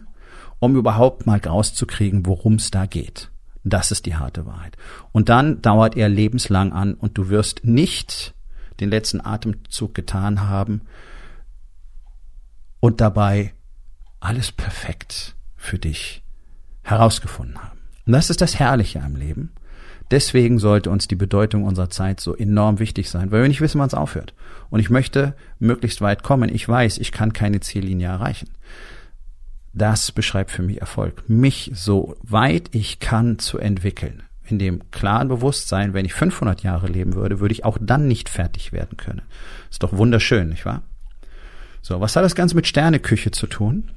um 0.59 0.77
überhaupt 0.77 1.25
mal 1.25 1.39
rauszukriegen, 1.45 2.25
worum 2.25 2.53
es 2.53 2.71
da 2.71 2.85
geht. 2.85 3.29
Das 3.63 3.91
ist 3.91 4.05
die 4.05 4.15
harte 4.15 4.45
Wahrheit. 4.45 4.77
Und 5.11 5.29
dann 5.29 5.61
dauert 5.61 5.95
er 5.95 6.09
lebenslang 6.09 6.73
an 6.73 6.93
und 6.95 7.17
du 7.17 7.29
wirst 7.29 7.63
nicht 7.63 8.33
den 8.79 8.89
letzten 8.89 9.21
Atemzug 9.21 9.93
getan 9.93 10.47
haben 10.47 10.81
und 12.79 12.99
dabei 12.99 13.53
alles 14.19 14.51
perfekt 14.51 15.35
für 15.55 15.79
dich 15.79 16.23
herausgefunden 16.81 17.61
haben. 17.63 17.79
Und 18.05 18.13
das 18.13 18.29
ist 18.29 18.41
das 18.41 18.59
Herrliche 18.59 19.01
am 19.01 19.15
Leben. 19.15 19.53
Deswegen 20.11 20.59
sollte 20.59 20.89
uns 20.89 21.07
die 21.07 21.15
Bedeutung 21.15 21.63
unserer 21.63 21.89
Zeit 21.89 22.19
so 22.19 22.35
enorm 22.35 22.79
wichtig 22.79 23.09
sein, 23.09 23.31
weil 23.31 23.41
wir 23.41 23.47
nicht 23.47 23.61
wissen, 23.61 23.79
wann 23.79 23.87
es 23.87 23.93
aufhört. 23.93 24.33
Und 24.69 24.79
ich 24.79 24.89
möchte 24.89 25.35
möglichst 25.59 26.01
weit 26.01 26.23
kommen. 26.23 26.53
Ich 26.53 26.67
weiß, 26.67 26.97
ich 26.97 27.11
kann 27.11 27.31
keine 27.31 27.61
Ziellinie 27.61 28.07
erreichen. 28.07 28.49
Das 29.73 30.11
beschreibt 30.11 30.51
für 30.51 30.61
mich 30.61 30.81
Erfolg. 30.81 31.27
Mich 31.27 31.71
so 31.73 32.15
weit 32.21 32.69
ich 32.71 32.99
kann 32.99 33.39
zu 33.39 33.57
entwickeln. 33.57 34.23
In 34.45 34.59
dem 34.59 34.91
klaren 34.91 35.29
Bewusstsein, 35.29 35.93
wenn 35.93 36.05
ich 36.05 36.13
500 36.13 36.63
Jahre 36.63 36.87
leben 36.87 37.15
würde, 37.15 37.39
würde 37.39 37.53
ich 37.53 37.65
auch 37.65 37.77
dann 37.81 38.07
nicht 38.07 38.29
fertig 38.29 38.71
werden 38.71 38.97
können. 38.97 39.23
Ist 39.71 39.81
doch 39.81 39.93
wunderschön, 39.93 40.49
nicht 40.49 40.65
wahr? 40.65 40.83
So, 41.81 41.99
was 41.99 42.15
hat 42.15 42.23
das 42.23 42.35
Ganze 42.35 42.55
mit 42.55 42.67
Sterneküche 42.67 43.31
zu 43.31 43.47
tun? 43.47 43.89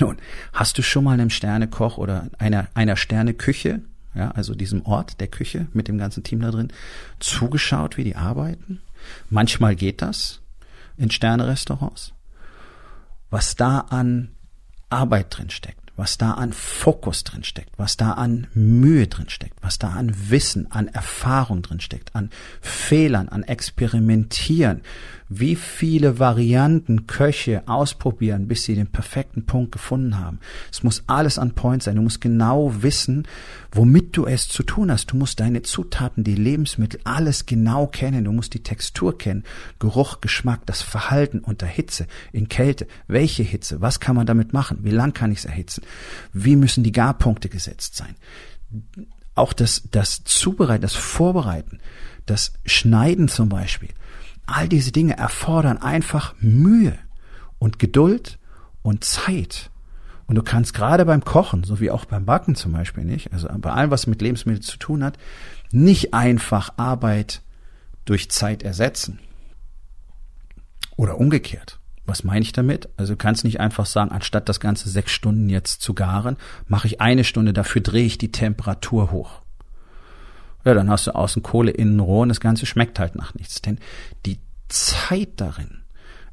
Nun, 0.00 0.18
hast 0.52 0.78
du 0.78 0.82
schon 0.82 1.04
mal 1.04 1.12
einem 1.12 1.30
Sternekoch 1.30 1.98
oder 1.98 2.28
einer, 2.38 2.68
einer 2.74 2.96
Sterneküche, 2.96 3.80
ja, 4.14 4.30
also 4.32 4.54
diesem 4.54 4.84
Ort 4.86 5.20
der 5.20 5.28
Küche 5.28 5.66
mit 5.72 5.88
dem 5.88 5.98
ganzen 5.98 6.22
Team 6.22 6.40
da 6.40 6.50
drin, 6.50 6.72
zugeschaut, 7.20 7.96
wie 7.96 8.04
die 8.04 8.16
arbeiten? 8.16 8.80
Manchmal 9.30 9.76
geht 9.76 10.02
das 10.02 10.40
in 10.96 11.10
Sternerestaurants. 11.10 12.12
Was 13.30 13.56
da 13.56 13.80
an 13.80 14.30
Arbeit 14.90 15.36
drin 15.36 15.50
steckt, 15.50 15.77
was 15.98 16.16
da 16.16 16.32
an 16.32 16.52
Fokus 16.52 17.24
drin 17.24 17.42
steckt, 17.42 17.70
was 17.76 17.96
da 17.96 18.12
an 18.12 18.46
Mühe 18.54 19.08
drin 19.08 19.28
steckt, 19.28 19.56
was 19.62 19.78
da 19.78 19.88
an 19.88 20.14
Wissen, 20.30 20.70
an 20.70 20.86
Erfahrung 20.86 21.60
drin 21.60 21.80
steckt, 21.80 22.14
an 22.14 22.30
Fehlern, 22.60 23.28
an 23.28 23.42
Experimentieren, 23.42 24.82
wie 25.28 25.56
viele 25.56 26.18
Varianten 26.18 27.06
Köche 27.06 27.62
ausprobieren, 27.66 28.48
bis 28.48 28.64
sie 28.64 28.74
den 28.74 28.86
perfekten 28.86 29.44
Punkt 29.44 29.72
gefunden 29.72 30.18
haben. 30.18 30.38
Es 30.72 30.82
muss 30.82 31.02
alles 31.06 31.38
an 31.38 31.54
Point 31.54 31.82
sein. 31.82 31.96
Du 31.96 32.02
musst 32.02 32.20
genau 32.20 32.72
wissen, 32.82 33.26
womit 33.72 34.16
du 34.16 34.24
es 34.24 34.48
zu 34.48 34.62
tun 34.62 34.90
hast. 34.90 35.12
Du 35.12 35.16
musst 35.16 35.40
deine 35.40 35.62
Zutaten, 35.62 36.24
die 36.24 36.34
Lebensmittel, 36.34 37.00
alles 37.04 37.44
genau 37.44 37.86
kennen. 37.86 38.24
Du 38.24 38.32
musst 38.32 38.54
die 38.54 38.62
Textur 38.62 39.18
kennen, 39.18 39.44
Geruch, 39.78 40.20
Geschmack, 40.20 40.64
das 40.64 40.80
Verhalten 40.80 41.40
unter 41.40 41.66
Hitze, 41.66 42.06
in 42.32 42.48
Kälte. 42.48 42.86
Welche 43.06 43.42
Hitze? 43.42 43.80
Was 43.80 44.00
kann 44.00 44.16
man 44.16 44.26
damit 44.26 44.52
machen? 44.52 44.78
Wie 44.82 44.90
lang 44.90 45.12
kann 45.12 45.32
ich 45.32 45.38
es 45.38 45.44
erhitzen? 45.44 45.82
Wie 46.32 46.56
müssen 46.56 46.84
die 46.84 46.92
Garpunkte 46.92 47.48
gesetzt 47.48 47.96
sein? 47.96 48.14
Auch 49.34 49.52
das, 49.52 49.82
das 49.90 50.24
Zubereiten, 50.24 50.82
das 50.82 50.94
Vorbereiten, 50.94 51.80
das 52.26 52.52
Schneiden 52.66 53.28
zum 53.28 53.48
Beispiel. 53.48 53.90
All 54.46 54.68
diese 54.68 54.92
Dinge 54.92 55.16
erfordern 55.16 55.78
einfach 55.78 56.34
Mühe 56.40 56.98
und 57.58 57.78
Geduld 57.78 58.38
und 58.82 59.04
Zeit. 59.04 59.70
Und 60.26 60.34
du 60.34 60.42
kannst 60.42 60.74
gerade 60.74 61.04
beim 61.06 61.24
Kochen, 61.24 61.64
so 61.64 61.80
wie 61.80 61.90
auch 61.90 62.04
beim 62.04 62.26
Backen 62.26 62.54
zum 62.54 62.72
Beispiel 62.72 63.04
nicht, 63.04 63.32
also 63.32 63.48
bei 63.58 63.70
allem, 63.70 63.90
was 63.90 64.06
mit 64.06 64.20
Lebensmitteln 64.20 64.62
zu 64.62 64.76
tun 64.76 65.02
hat, 65.02 65.18
nicht 65.70 66.12
einfach 66.12 66.74
Arbeit 66.76 67.42
durch 68.04 68.30
Zeit 68.30 68.62
ersetzen. 68.62 69.18
Oder 70.96 71.18
umgekehrt. 71.18 71.78
Was 72.08 72.24
meine 72.24 72.40
ich 72.40 72.52
damit? 72.52 72.88
Also 72.96 73.12
du 73.12 73.16
kannst 73.18 73.44
nicht 73.44 73.60
einfach 73.60 73.84
sagen, 73.84 74.10
anstatt 74.12 74.48
das 74.48 74.60
Ganze 74.60 74.88
sechs 74.88 75.12
Stunden 75.12 75.50
jetzt 75.50 75.82
zu 75.82 75.92
garen, 75.92 76.38
mache 76.66 76.86
ich 76.86 77.02
eine 77.02 77.22
Stunde, 77.22 77.52
dafür 77.52 77.82
drehe 77.82 78.06
ich 78.06 78.16
die 78.16 78.32
Temperatur 78.32 79.10
hoch. 79.10 79.42
Ja, 80.64 80.72
dann 80.72 80.88
hast 80.88 81.06
du 81.06 81.14
außen 81.14 81.42
Kohle, 81.42 81.70
innen 81.70 82.00
roh 82.00 82.22
und 82.22 82.30
das 82.30 82.40
Ganze 82.40 82.64
schmeckt 82.64 82.98
halt 82.98 83.14
nach 83.14 83.34
nichts. 83.34 83.60
Denn 83.60 83.78
die 84.24 84.38
Zeit 84.68 85.32
darin 85.36 85.82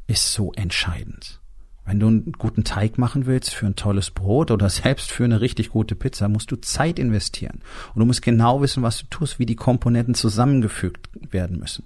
ist 0.07 0.31
so 0.31 0.53
entscheidend. 0.53 1.41
Wenn 1.85 1.99
du 1.99 2.07
einen 2.07 2.31
guten 2.31 2.63
Teig 2.63 2.97
machen 2.97 3.27
willst 3.27 3.53
für 3.53 3.67
ein 3.67 3.75
tolles 3.75 4.09
Brot 4.09 4.49
oder 4.49 4.69
selbst 4.71 5.11
für 5.11 5.23
eine 5.23 5.41
richtig 5.41 5.69
gute 5.69 5.95
Pizza, 5.95 6.27
musst 6.27 6.51
du 6.51 6.55
Zeit 6.55 6.97
investieren. 6.97 7.61
Und 7.93 7.99
du 7.99 8.05
musst 8.05 8.21
genau 8.21 8.61
wissen, 8.61 8.81
was 8.83 8.99
du 8.99 9.05
tust, 9.09 9.37
wie 9.37 9.45
die 9.45 9.55
Komponenten 9.55 10.15
zusammengefügt 10.15 11.09
werden 11.31 11.59
müssen, 11.59 11.85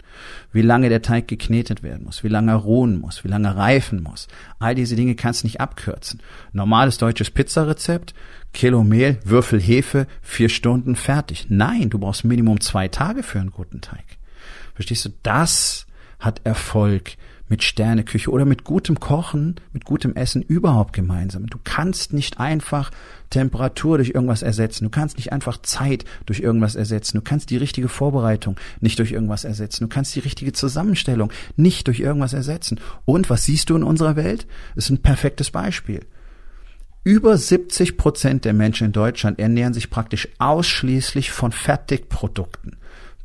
wie 0.54 0.62
lange 0.62 0.90
der 0.90 1.02
Teig 1.02 1.28
geknetet 1.28 1.84
werden 1.84 2.06
muss, 2.06 2.24
wie 2.24 2.30
lange 2.30 2.52
er 2.52 2.58
ruhen 2.58 3.00
muss, 3.00 3.24
wie 3.24 3.28
lange 3.28 3.50
er 3.50 3.58
reifen 3.58 4.02
muss. 4.02 4.28
All 4.58 4.74
diese 4.74 4.96
Dinge 4.96 5.16
kannst 5.16 5.44
du 5.44 5.48
nicht 5.48 5.60
abkürzen. 5.60 6.22
Normales 6.54 6.98
deutsches 6.98 7.30
Pizzarezept, 7.30 8.14
Kilo 8.54 8.84
Mehl, 8.84 9.20
Würfel 9.26 9.60
Hefe, 9.60 10.08
vier 10.22 10.50
Stunden 10.50 10.96
fertig. 10.96 11.48
Nein, 11.50 11.90
du 11.90 12.00
brauchst 12.00 12.24
Minimum 12.24 12.62
zwei 12.62 12.88
Tage 12.88 13.22
für 13.22 13.40
einen 13.40 13.52
guten 13.52 13.82
Teig. 13.82 14.06
Verstehst 14.74 15.06
du? 15.06 15.10
Das 15.24 15.88
hat 16.20 16.42
Erfolg 16.46 17.18
mit 17.50 17.64
Sterneküche 17.64 18.30
oder 18.30 18.46
mit 18.46 18.64
gutem 18.64 19.00
Kochen, 19.00 19.56
mit 19.74 19.84
gutem 19.84 20.16
Essen 20.16 20.44
überhaupt 20.44 20.94
gemeinsam. 20.94 21.48
Du 21.48 21.58
kannst 21.64 22.14
nicht 22.14 22.40
einfach 22.40 22.92
Temperatur 23.32 23.98
durch 23.98 24.12
irgendwas 24.12 24.44
ersetzen. 24.44 24.86
Du 24.86 24.90
kannst 24.92 25.18
nicht 25.18 25.34
einfach 25.34 25.62
Zeit 25.62 26.06
durch 26.28 26.40
irgendwas 26.40 26.76
ersetzen. 26.76 27.18
Du 27.18 27.24
kannst 27.24 27.50
die 27.50 27.58
richtige 27.58 27.90
Vorbereitung 27.90 28.56
nicht 28.80 29.00
durch 29.00 29.12
irgendwas 29.12 29.44
ersetzen. 29.44 29.86
Du 29.86 29.90
kannst 29.90 30.16
die 30.16 30.20
richtige 30.20 30.54
Zusammenstellung 30.54 31.32
nicht 31.58 31.88
durch 31.88 32.00
irgendwas 32.00 32.34
ersetzen. 32.34 32.80
Und 33.06 33.30
was 33.30 33.46
siehst 33.46 33.70
du 33.70 33.76
in 33.76 33.84
unserer 33.84 34.16
Welt? 34.16 34.48
Das 34.76 34.86
ist 34.86 34.92
ein 34.92 35.02
perfektes 35.02 35.50
Beispiel. 35.50 36.02
Über 37.04 37.38
70 37.38 37.98
Prozent 37.98 38.46
der 38.46 38.54
Menschen 38.54 38.88
in 38.88 38.92
Deutschland 38.92 39.40
ernähren 39.40 39.74
sich 39.74 39.90
praktisch 39.90 40.28
ausschließlich 40.38 41.32
von 41.32 41.52
Fertigprodukten. 41.52 42.76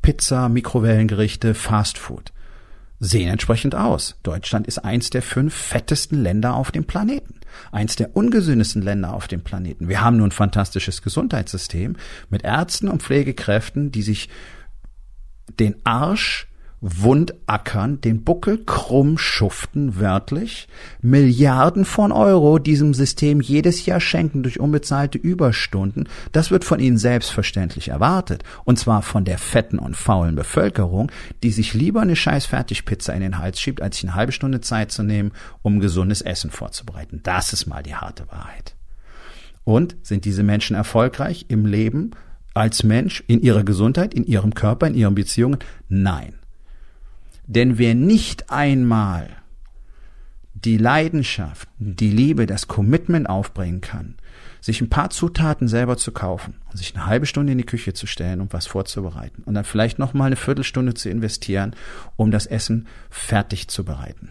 Pizza, 0.00 0.49
Mikrowellengerichte, 0.49 1.54
Fastfood 1.54 2.34
sehen 3.00 3.28
entsprechend 3.28 3.74
aus. 3.74 4.16
Deutschland 4.22 4.66
ist 4.66 4.78
eins 4.78 5.10
der 5.10 5.22
fünf 5.22 5.54
fettesten 5.54 6.22
Länder 6.22 6.54
auf 6.54 6.70
dem 6.70 6.84
Planeten. 6.84 7.40
Eins 7.72 7.96
der 7.96 8.16
ungesündesten 8.16 8.82
Länder 8.82 9.14
auf 9.14 9.28
dem 9.28 9.42
Planeten. 9.42 9.88
Wir 9.88 10.00
haben 10.00 10.16
nun 10.16 10.28
ein 10.28 10.32
fantastisches 10.32 11.02
Gesundheitssystem 11.02 11.96
mit 12.30 12.42
Ärzten 12.42 12.88
und 12.88 13.02
Pflegekräften, 13.02 13.92
die 13.92 14.02
sich 14.02 14.28
den 15.58 15.76
Arsch 15.84 16.48
Wundackern, 16.87 18.03
den 18.03 18.25
Buckel 18.25 18.62
krumm 18.62 19.17
schuften, 19.17 19.99
wörtlich, 19.99 20.69
Milliarden 21.00 21.87
von 21.87 22.12
Euro 22.12 22.59
diesem 22.59 22.93
System 22.93 23.41
jedes 23.41 23.87
Jahr 23.87 24.00
schenken 24.00 24.43
durch 24.43 24.61
unbezahlte 24.61 25.17
Überstunden, 25.17 26.11
das 26.33 26.50
wird 26.50 26.62
von 26.62 26.81
ihnen 26.81 26.99
selbstverständlich 26.99 27.88
erwartet. 27.88 28.45
Und 28.64 28.79
zwar 28.79 29.00
von 29.00 29.25
der 29.25 29.38
fetten 29.38 29.79
und 29.79 29.97
faulen 29.97 30.35
Bevölkerung, 30.35 31.11
die 31.43 31.53
sich 31.53 31.73
lieber 31.73 32.03
eine 32.03 32.17
scheiß 32.17 32.45
Fertigpizza 32.45 33.14
in 33.14 33.23
den 33.23 33.38
Hals 33.38 33.59
schiebt, 33.59 33.81
als 33.81 33.97
sich 33.97 34.05
eine 34.05 34.14
halbe 34.14 34.33
Stunde 34.33 34.61
Zeit 34.61 34.93
zu 34.93 35.03
nehmen, 35.03 35.33
um 35.62 35.81
gesundes 35.81 36.21
Essen 36.21 36.50
vorzubereiten. 36.50 37.21
Das 37.23 37.55
ist 37.55 37.67
mal 37.67 37.83
die 37.83 37.95
harte 37.95 38.26
Wahrheit. 38.29 38.76
Und 39.64 39.97
sind 40.03 40.26
diese 40.26 40.43
Menschen 40.43 40.76
erfolgreich 40.76 41.47
im 41.49 41.64
Leben, 41.64 42.11
als 42.53 42.83
Mensch, 42.83 43.25
in 43.26 43.41
ihrer 43.41 43.64
Gesundheit, 43.64 44.12
in 44.12 44.26
ihrem 44.26 44.53
Körper, 44.53 44.87
in 44.87 44.95
ihren 44.95 45.14
Beziehungen? 45.14 45.59
Nein. 45.88 46.35
Denn 47.46 47.78
wer 47.78 47.94
nicht 47.94 48.50
einmal 48.50 49.28
die 50.54 50.78
Leidenschaft, 50.78 51.68
die 51.78 52.10
Liebe, 52.10 52.46
das 52.46 52.68
Commitment 52.68 53.28
aufbringen 53.28 53.80
kann, 53.80 54.14
sich 54.60 54.80
ein 54.80 54.88
paar 54.88 55.10
Zutaten 55.10 55.68
selber 55.68 55.98
zu 55.98 56.10
kaufen 56.10 56.54
und 56.70 56.78
sich 56.78 56.94
eine 56.94 57.04
halbe 57.04 57.26
Stunde 57.26 57.52
in 57.52 57.58
die 57.58 57.66
Küche 57.66 57.92
zu 57.92 58.06
stellen, 58.06 58.40
um 58.40 58.48
was 58.50 58.66
vorzubereiten 58.66 59.42
und 59.42 59.54
dann 59.54 59.64
vielleicht 59.64 59.98
noch 59.98 60.14
mal 60.14 60.26
eine 60.26 60.36
Viertelstunde 60.36 60.94
zu 60.94 61.10
investieren, 61.10 61.76
um 62.16 62.30
das 62.30 62.46
Essen 62.46 62.86
fertig 63.10 63.68
zu 63.68 63.84
bereiten. 63.84 64.30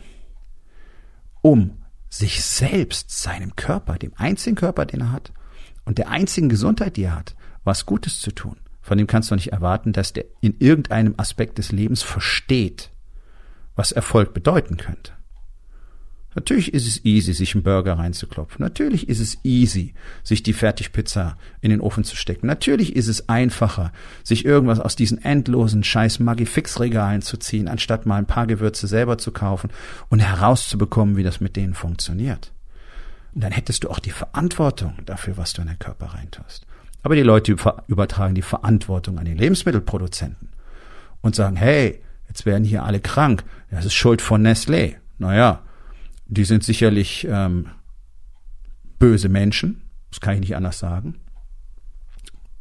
Um 1.41 1.77
sich 2.09 2.43
selbst, 2.43 3.11
seinem 3.11 3.55
Körper, 3.55 3.99
dem 3.99 4.13
einzigen 4.15 4.55
Körper, 4.55 4.85
den 4.85 5.01
er 5.01 5.11
hat 5.11 5.31
und 5.85 5.99
der 5.99 6.09
einzigen 6.09 6.49
Gesundheit, 6.49 6.97
die 6.97 7.03
er 7.03 7.15
hat, 7.15 7.35
was 7.63 7.85
Gutes 7.85 8.19
zu 8.19 8.31
tun. 8.31 8.57
Von 8.81 8.97
dem 8.97 9.07
kannst 9.07 9.29
du 9.29 9.35
nicht 9.35 9.51
erwarten, 9.51 9.93
dass 9.93 10.13
der 10.13 10.25
in 10.41 10.55
irgendeinem 10.59 11.13
Aspekt 11.17 11.57
des 11.57 11.71
Lebens 11.71 12.01
versteht, 12.01 12.89
was 13.75 13.91
Erfolg 13.91 14.33
bedeuten 14.33 14.77
könnte. 14.77 15.13
Natürlich 16.35 16.73
ist 16.73 16.87
es 16.87 17.05
easy, 17.05 17.33
sich 17.33 17.53
einen 17.53 17.63
Burger 17.63 17.97
reinzuklopfen. 17.99 18.63
Natürlich 18.63 19.07
ist 19.07 19.19
es 19.19 19.37
easy, 19.43 19.93
sich 20.23 20.41
die 20.41 20.53
Fertigpizza 20.53 21.37
in 21.61 21.69
den 21.69 21.81
Ofen 21.81 22.03
zu 22.03 22.15
stecken. 22.15 22.47
Natürlich 22.47 22.95
ist 22.95 23.07
es 23.07 23.29
einfacher, 23.29 23.91
sich 24.23 24.43
irgendwas 24.43 24.79
aus 24.79 24.95
diesen 24.95 25.23
endlosen 25.23 25.83
scheiß 25.83 26.19
Magifix-Regalen 26.19 27.21
zu 27.21 27.37
ziehen, 27.37 27.67
anstatt 27.67 28.05
mal 28.05 28.17
ein 28.17 28.25
paar 28.25 28.47
Gewürze 28.47 28.87
selber 28.87 29.17
zu 29.19 29.31
kaufen 29.31 29.69
und 30.09 30.19
herauszubekommen, 30.19 31.17
wie 31.17 31.23
das 31.23 31.39
mit 31.39 31.55
denen 31.55 31.75
funktioniert. 31.75 32.51
Und 33.35 33.43
dann 33.43 33.51
hättest 33.51 33.83
du 33.83 33.89
auch 33.89 33.99
die 33.99 34.11
Verantwortung 34.11 34.95
dafür, 35.05 35.37
was 35.37 35.53
du 35.53 35.61
in 35.61 35.67
den 35.67 35.79
Körper 35.79 36.07
reintust. 36.07 36.65
Aber 37.03 37.15
die 37.15 37.21
Leute 37.21 37.55
übertragen 37.87 38.33
die 38.33 38.41
Verantwortung 38.41 39.19
an 39.19 39.25
die 39.25 39.33
Lebensmittelproduzenten 39.33 40.49
und 41.21 41.35
sagen, 41.35 41.57
hey, 41.57 42.01
jetzt 42.33 42.47
werden 42.47 42.63
hier 42.63 42.83
alle 42.83 42.99
krank. 42.99 43.43
Das 43.69 43.85
ist 43.85 43.93
Schuld 43.93 44.21
von 44.21 44.45
Nestlé. 44.45 44.95
Naja, 45.19 45.61
die 46.25 46.45
sind 46.45 46.63
sicherlich 46.63 47.27
ähm, 47.29 47.67
böse 48.97 49.29
Menschen, 49.29 49.83
das 50.09 50.19
kann 50.19 50.33
ich 50.33 50.39
nicht 50.39 50.55
anders 50.55 50.79
sagen 50.79 51.15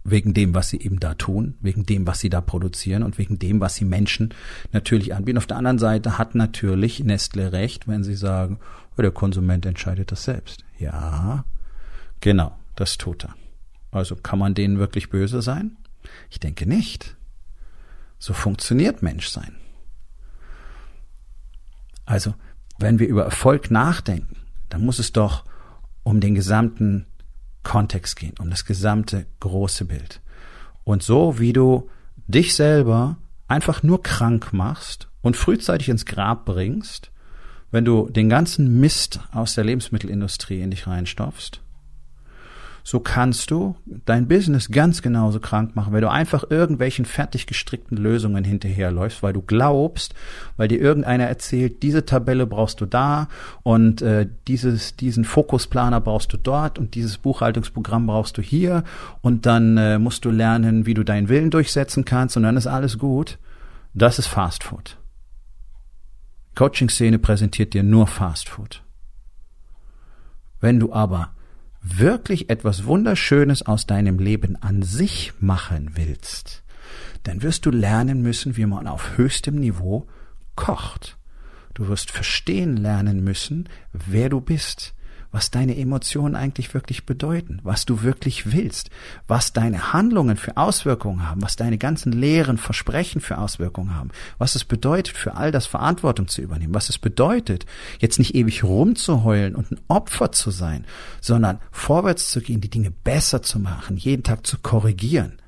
wegen 0.05 0.35
dem, 0.35 0.55
was 0.55 0.69
sie 0.69 0.81
eben 0.81 0.99
da 0.99 1.15
tun, 1.15 1.55
wegen 1.61 1.87
dem, 1.87 2.07
was 2.07 2.19
sie 2.19 2.29
da 2.29 2.41
produzieren 2.41 3.03
und 3.03 3.19
wegen 3.19 3.39
dem, 3.39 3.61
was 3.61 3.77
sie 3.77 3.85
Menschen 3.85 4.35
natürlich 4.73 5.15
anbieten. 5.15 5.39
Auf 5.39 5.47
der 5.47 5.57
anderen 5.57 5.79
Seite 5.79 6.19
hat 6.19 6.35
natürlich 6.35 7.05
Nestle 7.05 7.53
recht, 7.53 7.87
wenn 7.87 8.03
sie 8.03 8.17
sagen, 8.17 8.59
oh, 8.99 9.03
der 9.03 9.13
Konsument 9.13 9.65
entscheidet 9.65 10.11
das 10.11 10.25
selbst. 10.25 10.65
Ja, 10.79 11.45
genau, 12.21 12.59
das 12.75 12.99
tut 12.99 13.25
er. 13.25 13.37
Also 13.93 14.17
kann 14.17 14.39
man 14.39 14.55
denen 14.55 14.79
wirklich 14.79 15.09
böse 15.09 15.41
sein? 15.41 15.77
Ich 16.31 16.41
denke 16.41 16.67
nicht. 16.67 17.17
So 18.19 18.33
funktioniert 18.33 19.03
Menschsein. 19.03 19.55
Also, 22.05 22.35
wenn 22.79 22.99
wir 22.99 23.09
über 23.09 23.25
Erfolg 23.25 23.71
nachdenken, 23.71 24.37
dann 24.69 24.85
muss 24.85 24.99
es 24.99 25.13
doch 25.13 25.45
um 26.03 26.21
den 26.21 26.35
gesamten 26.35 27.07
Kontext 27.63 28.17
gehen, 28.17 28.35
um 28.41 28.51
das 28.51 28.65
gesamte 28.65 29.27
große 29.41 29.85
Bild. 29.85 30.21
Und 30.85 31.03
so 31.03 31.39
wie 31.39 31.53
du 31.53 31.89
dich 32.27 32.55
selber 32.55 33.19
einfach 33.47 33.83
nur 33.83 34.03
krank 34.03 34.53
machst 34.53 35.09
und 35.21 35.37
frühzeitig 35.37 35.89
ins 35.89 36.07
Grab 36.07 36.45
bringst, 36.45 37.11
wenn 37.71 37.85
du 37.85 38.09
den 38.09 38.29
ganzen 38.29 38.81
Mist 38.81 39.21
aus 39.33 39.55
der 39.55 39.65
Lebensmittelindustrie 39.65 40.61
in 40.61 40.71
dich 40.71 40.87
reinstopfst, 40.87 41.61
so 42.85 43.01
kannst 43.01 43.51
du 43.51 43.77
dein 44.05 44.27
Business 44.27 44.71
ganz 44.71 45.03
genauso 45.03 45.39
krank 45.41 45.77
machen, 45.77 45.93
weil 45.93 46.01
du 46.01 46.11
einfach 46.11 46.45
irgendwelchen 46.51 47.05
fertig 47.05 47.47
gestrickten 47.47 47.97
Lösungen 47.97 48.45
hinterherläufst, 48.45 49.23
weil 49.23 49.33
du 49.33 49.43
glaubst, 49.43 50.15
weil 50.57 50.69
dir 50.69 50.81
irgendeiner 50.81 51.25
erzählt, 51.25 51.83
diese 51.83 52.05
Tabelle 52.05 52.47
brauchst 52.47 52.81
du 52.81 52.87
da 52.87 53.29
und 53.63 54.03
äh, 54.03 54.29
dieses, 54.49 54.97
diesen 54.97 55.25
Fokusplaner 55.25 56.01
brauchst 56.01 56.33
du 56.33 56.37
dort 56.37 56.79
und 56.79 56.95
dieses 56.95 57.19
Buchhaltungsprogramm 57.19 58.07
brauchst 58.07 58.37
du 58.39 58.43
hier 58.43 58.83
und 59.21 59.47
dann 59.47 59.77
äh, 59.77 59.99
musst 59.99 60.25
du 60.25 60.31
lernen, 60.31 60.87
wie 60.87 60.95
du 60.95 61.05
deinen 61.05 61.29
Willen 61.29 61.51
durchsetzen 61.51 62.05
kannst 62.05 62.37
und 62.37 62.43
dann 62.43 62.57
ist 62.57 62.67
alles 62.67 62.99
gut. 62.99 63.39
Das 63.95 64.19
ist 64.19 64.27
Fast 64.27 64.65
Food. 64.65 64.97
Coaching-Szene 66.55 67.19
präsentiert 67.19 67.75
dir 67.75 67.83
nur 67.83 68.07
Fast 68.07 68.49
Food. 68.49 68.83
Wenn 70.61 70.81
du 70.81 70.93
aber 70.93 71.31
wirklich 71.83 72.49
etwas 72.49 72.85
Wunderschönes 72.85 73.63
aus 73.63 73.87
deinem 73.87 74.19
Leben 74.19 74.57
an 74.57 74.83
sich 74.83 75.33
machen 75.41 75.91
willst, 75.95 76.63
dann 77.25 77.43
wirst 77.43 77.67
du 77.67 77.71
lernen 77.71 78.23
müssen, 78.23 78.57
wie 78.57 78.67
man 78.67 78.87
auf 78.87 79.17
höchstem 79.17 79.57
Niveau 79.57 80.07
kocht. 80.55 81.19
Du 81.75 81.89
wirst 81.89 82.11
verstehen 82.11 82.77
lernen 82.77 83.25
müssen, 83.25 83.69
wer 83.93 84.29
du 84.29 84.41
bist, 84.41 84.95
was 85.33 85.51
deine 85.51 85.77
Emotionen 85.77 86.37
eigentlich 86.37 86.73
wirklich 86.75 87.07
bedeuten, 87.07 87.59
was 87.63 87.85
du 87.87 88.03
wirklich 88.03 88.53
willst, 88.53 88.91
was 89.27 89.53
deine 89.53 89.93
Handlungen 89.93 90.37
für 90.37 90.57
Auswirkungen 90.57 91.29
haben, 91.29 91.43
was 91.43 91.57
deine 91.57 91.79
ganzen 91.79 92.13
leeren 92.13 92.59
Versprechen 92.59 93.21
für 93.21 93.39
Auswirkungen 93.39 93.97
haben, 93.97 94.11
was 94.39 94.55
es 94.55 94.65
bedeutet, 94.65 95.17
für 95.17 95.35
all 95.35 95.51
das 95.51 95.67
Verantwortung 95.67 96.29
zu 96.29 96.43
übernehmen, 96.43 96.75
was 96.75 96.91
es 96.91 96.99
bedeutet, 96.99 97.67
jetzt 97.99 98.19
nicht 98.19 98.35
ewig 98.35 98.63
rumzuheulen 98.63 99.57
und 99.57 99.73
ein 99.73 99.81
Opfer 99.89 100.31
zu 100.33 100.51
sein, 100.51 100.85
sondern 101.21 101.59
vorwärts 101.71 102.31
zu 102.31 102.41
gehen, 102.41 102.61
die 102.61 102.71
Dinge 102.71 102.91
besser 102.91 103.43
zu 103.43 103.59
machen, 103.59 103.97
jeden 103.97 104.23
Tag 104.23 104.47
zu 104.47 104.59
korrigieren 104.59 105.42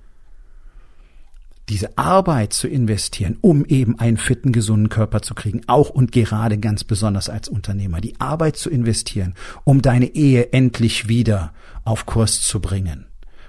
diese 1.69 1.97
Arbeit 1.97 2.53
zu 2.53 2.69
investieren, 2.69 3.39
um 3.41 3.65
eben 3.65 3.99
einen 3.99 4.17
fitten, 4.17 4.53
gesunden 4.53 4.89
Körper 4.89 5.23
zu 5.23 5.35
kriegen, 5.35 5.63
auch 5.67 5.91
und 5.91 6.13
gerade 6.13 6.59
ganz 6.59 6.85
besonders 6.85 7.29
als 7.29 7.49
Unternehmer, 7.49 8.01
die 8.01 8.21
Arbeit 8.21 8.57
zu 8.57 8.71
investieren, 8.71 9.35
um 9.65 9.81
deine 9.81 10.15
Ehe 10.15 10.53
endlich 10.53 11.09
wieder 11.09 11.53
auf 11.85 12.07
Kurs 12.07 12.43
zu 12.43 12.61
bringen 12.61 13.07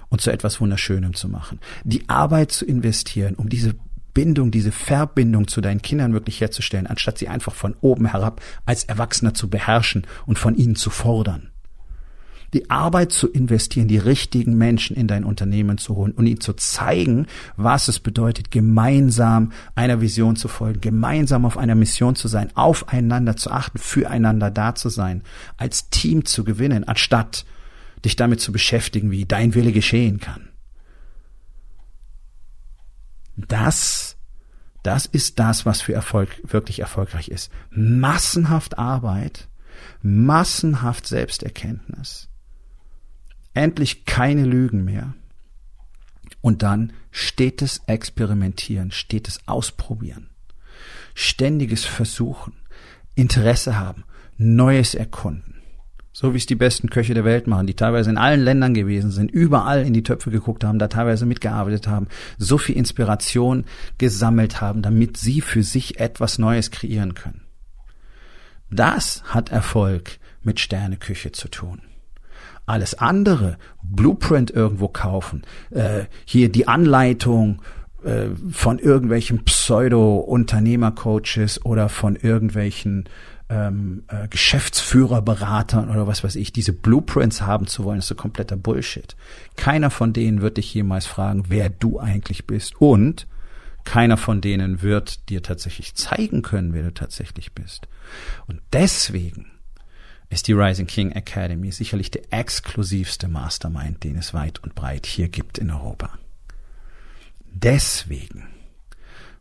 und 0.08 0.20
zu 0.20 0.30
etwas 0.30 0.60
Wunderschönem 0.60 1.14
zu 1.14 1.28
machen, 1.28 1.60
die 1.84 2.08
Arbeit 2.08 2.52
zu 2.52 2.64
investieren, 2.64 3.34
um 3.34 3.48
diese 3.48 3.74
Bindung, 4.14 4.50
diese 4.50 4.72
Verbindung 4.72 5.46
zu 5.46 5.60
deinen 5.60 5.82
Kindern 5.82 6.14
wirklich 6.14 6.40
herzustellen, 6.40 6.86
anstatt 6.86 7.18
sie 7.18 7.28
einfach 7.28 7.54
von 7.54 7.76
oben 7.82 8.06
herab 8.06 8.40
als 8.64 8.84
Erwachsener 8.84 9.34
zu 9.34 9.50
beherrschen 9.50 10.06
und 10.24 10.38
von 10.38 10.54
ihnen 10.54 10.74
zu 10.74 10.88
fordern 10.88 11.50
die 12.54 12.70
Arbeit 12.70 13.12
zu 13.12 13.28
investieren, 13.28 13.88
die 13.88 13.98
richtigen 13.98 14.56
Menschen 14.56 14.96
in 14.96 15.08
dein 15.08 15.24
Unternehmen 15.24 15.78
zu 15.78 15.96
holen 15.96 16.12
und 16.12 16.26
ihnen 16.26 16.40
zu 16.40 16.52
zeigen, 16.54 17.26
was 17.56 17.88
es 17.88 18.00
bedeutet, 18.00 18.50
gemeinsam 18.50 19.52
einer 19.74 20.00
Vision 20.00 20.36
zu 20.36 20.48
folgen, 20.48 20.80
gemeinsam 20.80 21.44
auf 21.44 21.58
einer 21.58 21.74
Mission 21.74 22.14
zu 22.14 22.28
sein, 22.28 22.54
aufeinander 22.56 23.36
zu 23.36 23.50
achten, 23.50 23.78
füreinander 23.78 24.50
da 24.50 24.74
zu 24.74 24.88
sein, 24.88 25.22
als 25.56 25.90
Team 25.90 26.24
zu 26.24 26.44
gewinnen, 26.44 26.84
anstatt 26.84 27.44
dich 28.04 28.16
damit 28.16 28.40
zu 28.40 28.52
beschäftigen, 28.52 29.10
wie 29.10 29.24
dein 29.24 29.54
Wille 29.54 29.72
geschehen 29.72 30.20
kann. 30.20 30.48
Das, 33.36 34.16
das 34.82 35.06
ist 35.06 35.38
das, 35.38 35.66
was 35.66 35.82
für 35.82 35.92
Erfolg 35.92 36.40
wirklich 36.44 36.80
erfolgreich 36.80 37.28
ist. 37.28 37.50
Massenhaft 37.70 38.78
Arbeit, 38.78 39.48
massenhaft 40.02 41.06
Selbsterkenntnis, 41.06 42.28
endlich 43.56 44.04
keine 44.04 44.44
Lügen 44.44 44.84
mehr. 44.84 45.14
Und 46.40 46.62
dann 46.62 46.92
stetes 47.10 47.80
Experimentieren, 47.86 48.90
stetes 48.90 49.40
Ausprobieren, 49.46 50.28
ständiges 51.14 51.84
Versuchen, 51.84 52.52
Interesse 53.14 53.78
haben, 53.78 54.04
Neues 54.36 54.94
erkunden. 54.94 55.54
So 56.12 56.32
wie 56.32 56.38
es 56.38 56.46
die 56.46 56.54
besten 56.54 56.88
Köche 56.88 57.14
der 57.14 57.24
Welt 57.24 57.46
machen, 57.46 57.66
die 57.66 57.74
teilweise 57.74 58.10
in 58.10 58.16
allen 58.16 58.40
Ländern 58.40 58.74
gewesen 58.74 59.10
sind, 59.10 59.30
überall 59.30 59.84
in 59.84 59.92
die 59.92 60.02
Töpfe 60.02 60.30
geguckt 60.30 60.64
haben, 60.64 60.78
da 60.78 60.88
teilweise 60.88 61.26
mitgearbeitet 61.26 61.88
haben, 61.88 62.08
so 62.38 62.58
viel 62.58 62.76
Inspiration 62.76 63.64
gesammelt 63.98 64.60
haben, 64.60 64.82
damit 64.82 65.16
sie 65.16 65.40
für 65.40 65.62
sich 65.62 66.00
etwas 66.00 66.38
Neues 66.38 66.70
kreieren 66.70 67.14
können. 67.14 67.42
Das 68.70 69.22
hat 69.24 69.50
Erfolg 69.50 70.18
mit 70.42 70.60
Sterneküche 70.60 71.32
zu 71.32 71.48
tun. 71.48 71.82
Alles 72.66 72.94
andere, 72.94 73.58
Blueprint 73.82 74.50
irgendwo 74.50 74.88
kaufen, 74.88 75.42
äh, 75.70 76.04
hier 76.24 76.50
die 76.50 76.68
Anleitung 76.68 77.62
äh, 78.04 78.26
von 78.50 78.78
irgendwelchen 78.78 79.44
Pseudo-Unternehmercoaches 79.44 81.64
oder 81.64 81.88
von 81.88 82.16
irgendwelchen 82.16 83.08
ähm, 83.48 84.04
äh, 84.08 84.28
Geschäftsführerberatern 84.28 85.90
oder 85.90 86.06
was 86.06 86.24
weiß 86.24 86.36
ich, 86.36 86.52
diese 86.52 86.72
Blueprints 86.72 87.42
haben 87.42 87.66
zu 87.66 87.84
wollen, 87.84 88.00
ist 88.00 88.08
so 88.08 88.14
kompletter 88.14 88.56
Bullshit. 88.56 89.16
Keiner 89.56 89.90
von 89.90 90.12
denen 90.12 90.40
wird 90.40 90.56
dich 90.56 90.72
jemals 90.74 91.06
fragen, 91.06 91.44
wer 91.48 91.70
du 91.70 91.98
eigentlich 91.98 92.46
bist 92.46 92.80
und 92.80 93.26
keiner 93.84 94.16
von 94.16 94.40
denen 94.40 94.82
wird 94.82 95.28
dir 95.30 95.42
tatsächlich 95.42 95.94
zeigen 95.94 96.42
können, 96.42 96.74
wer 96.74 96.82
du 96.82 96.92
tatsächlich 96.92 97.52
bist. 97.52 97.86
Und 98.46 98.60
deswegen 98.72 99.46
ist 100.28 100.48
die 100.48 100.52
Rising 100.52 100.86
King 100.86 101.12
Academy 101.12 101.70
sicherlich 101.70 102.10
der 102.10 102.22
exklusivste 102.32 103.28
Mastermind, 103.28 104.02
den 104.04 104.16
es 104.16 104.34
weit 104.34 104.62
und 104.62 104.74
breit 104.74 105.06
hier 105.06 105.28
gibt 105.28 105.58
in 105.58 105.70
Europa. 105.70 106.18
Deswegen, 107.52 108.48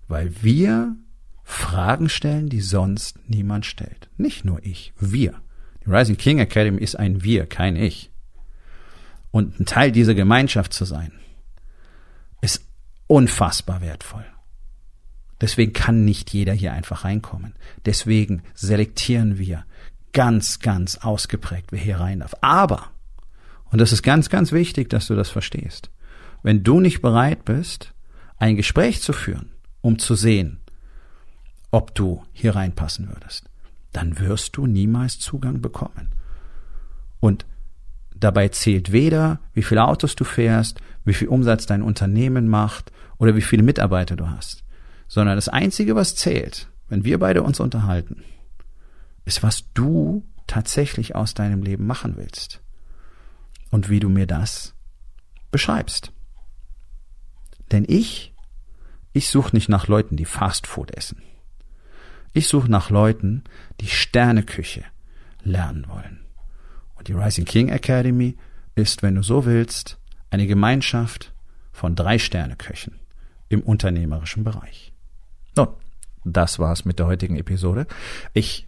weil 0.07 0.43
wir 0.43 0.95
Fragen 1.43 2.09
stellen, 2.09 2.49
die 2.49 2.61
sonst 2.61 3.19
niemand 3.29 3.65
stellt. 3.65 4.09
Nicht 4.17 4.45
nur 4.45 4.63
ich, 4.65 4.93
wir. 4.99 5.41
Die 5.85 5.91
Rising 5.91 6.17
King 6.17 6.39
Academy 6.39 6.81
ist 6.81 6.95
ein 6.95 7.23
Wir, 7.23 7.45
kein 7.45 7.75
Ich. 7.75 8.11
Und 9.31 9.59
ein 9.59 9.65
Teil 9.65 9.91
dieser 9.91 10.15
Gemeinschaft 10.15 10.73
zu 10.73 10.85
sein, 10.85 11.11
ist 12.41 12.65
unfassbar 13.07 13.81
wertvoll. 13.81 14.25
Deswegen 15.41 15.73
kann 15.73 16.05
nicht 16.05 16.31
jeder 16.33 16.53
hier 16.53 16.73
einfach 16.73 17.03
reinkommen. 17.03 17.53
Deswegen 17.85 18.41
selektieren 18.53 19.37
wir 19.37 19.65
ganz, 20.15 20.59
ganz 20.59 20.97
ausgeprägt, 20.97 21.71
wer 21.71 21.79
hier 21.79 21.99
rein 21.99 22.21
darf. 22.21 22.33
Aber, 22.41 22.89
und 23.65 23.79
das 23.79 23.91
ist 23.91 24.01
ganz, 24.01 24.29
ganz 24.29 24.51
wichtig, 24.51 24.89
dass 24.89 25.07
du 25.07 25.15
das 25.15 25.29
verstehst, 25.29 25.91
wenn 26.41 26.63
du 26.63 26.79
nicht 26.79 27.01
bereit 27.01 27.45
bist, 27.45 27.93
ein 28.37 28.55
Gespräch 28.55 29.01
zu 29.01 29.13
führen, 29.13 29.51
um 29.81 29.99
zu 29.99 30.15
sehen, 30.15 30.61
ob 31.69 31.93
du 31.93 32.23
hier 32.31 32.55
reinpassen 32.55 33.09
würdest, 33.09 33.49
dann 33.91 34.17
wirst 34.17 34.55
du 34.57 34.65
niemals 34.65 35.19
Zugang 35.19 35.61
bekommen. 35.61 36.11
Und 37.19 37.45
dabei 38.15 38.47
zählt 38.49 38.91
weder, 38.91 39.39
wie 39.53 39.63
viele 39.63 39.85
Autos 39.85 40.15
du 40.15 40.23
fährst, 40.23 40.79
wie 41.03 41.13
viel 41.13 41.27
Umsatz 41.27 41.65
dein 41.65 41.81
Unternehmen 41.81 42.47
macht 42.47 42.91
oder 43.17 43.35
wie 43.35 43.41
viele 43.41 43.63
Mitarbeiter 43.63 44.15
du 44.15 44.29
hast, 44.29 44.63
sondern 45.07 45.35
das 45.35 45.49
Einzige, 45.49 45.95
was 45.95 46.15
zählt, 46.15 46.69
wenn 46.87 47.03
wir 47.03 47.19
beide 47.19 47.43
uns 47.43 47.59
unterhalten, 47.59 48.23
ist, 49.25 49.43
was 49.43 49.71
du 49.73 50.23
tatsächlich 50.47 51.15
aus 51.15 51.33
deinem 51.33 51.63
Leben 51.63 51.85
machen 51.85 52.15
willst 52.17 52.61
und 53.71 53.89
wie 53.89 53.99
du 53.99 54.09
mir 54.09 54.27
das 54.27 54.75
beschreibst. 55.51 56.11
Denn 57.71 57.85
ich, 57.87 58.33
ich 59.11 59.29
suche 59.29 59.55
nicht 59.55 59.69
nach 59.69 59.87
Leuten, 59.87 60.17
die 60.17 60.25
Fastfood 60.25 60.95
essen. 60.95 61.21
Ich 62.33 62.47
suche 62.47 62.69
nach 62.69 62.89
Leuten, 62.89 63.43
die 63.81 63.87
Sterneküche 63.87 64.83
lernen 65.43 65.87
wollen. 65.87 66.25
Und 66.95 67.07
die 67.07 67.13
Rising 67.13 67.45
King 67.45 67.69
Academy 67.69 68.37
ist, 68.75 69.03
wenn 69.03 69.15
du 69.15 69.23
so 69.23 69.45
willst, 69.45 69.97
eine 70.29 70.47
Gemeinschaft 70.47 71.33
von 71.71 71.95
drei 71.95 72.19
Sterneköchen 72.19 72.99
im 73.49 73.61
unternehmerischen 73.61 74.43
Bereich. 74.43 74.93
Nun, 75.55 75.69
das 76.25 76.59
war's 76.59 76.85
mit 76.85 76.99
der 76.99 77.07
heutigen 77.07 77.37
Episode. 77.37 77.87
Ich 78.33 78.67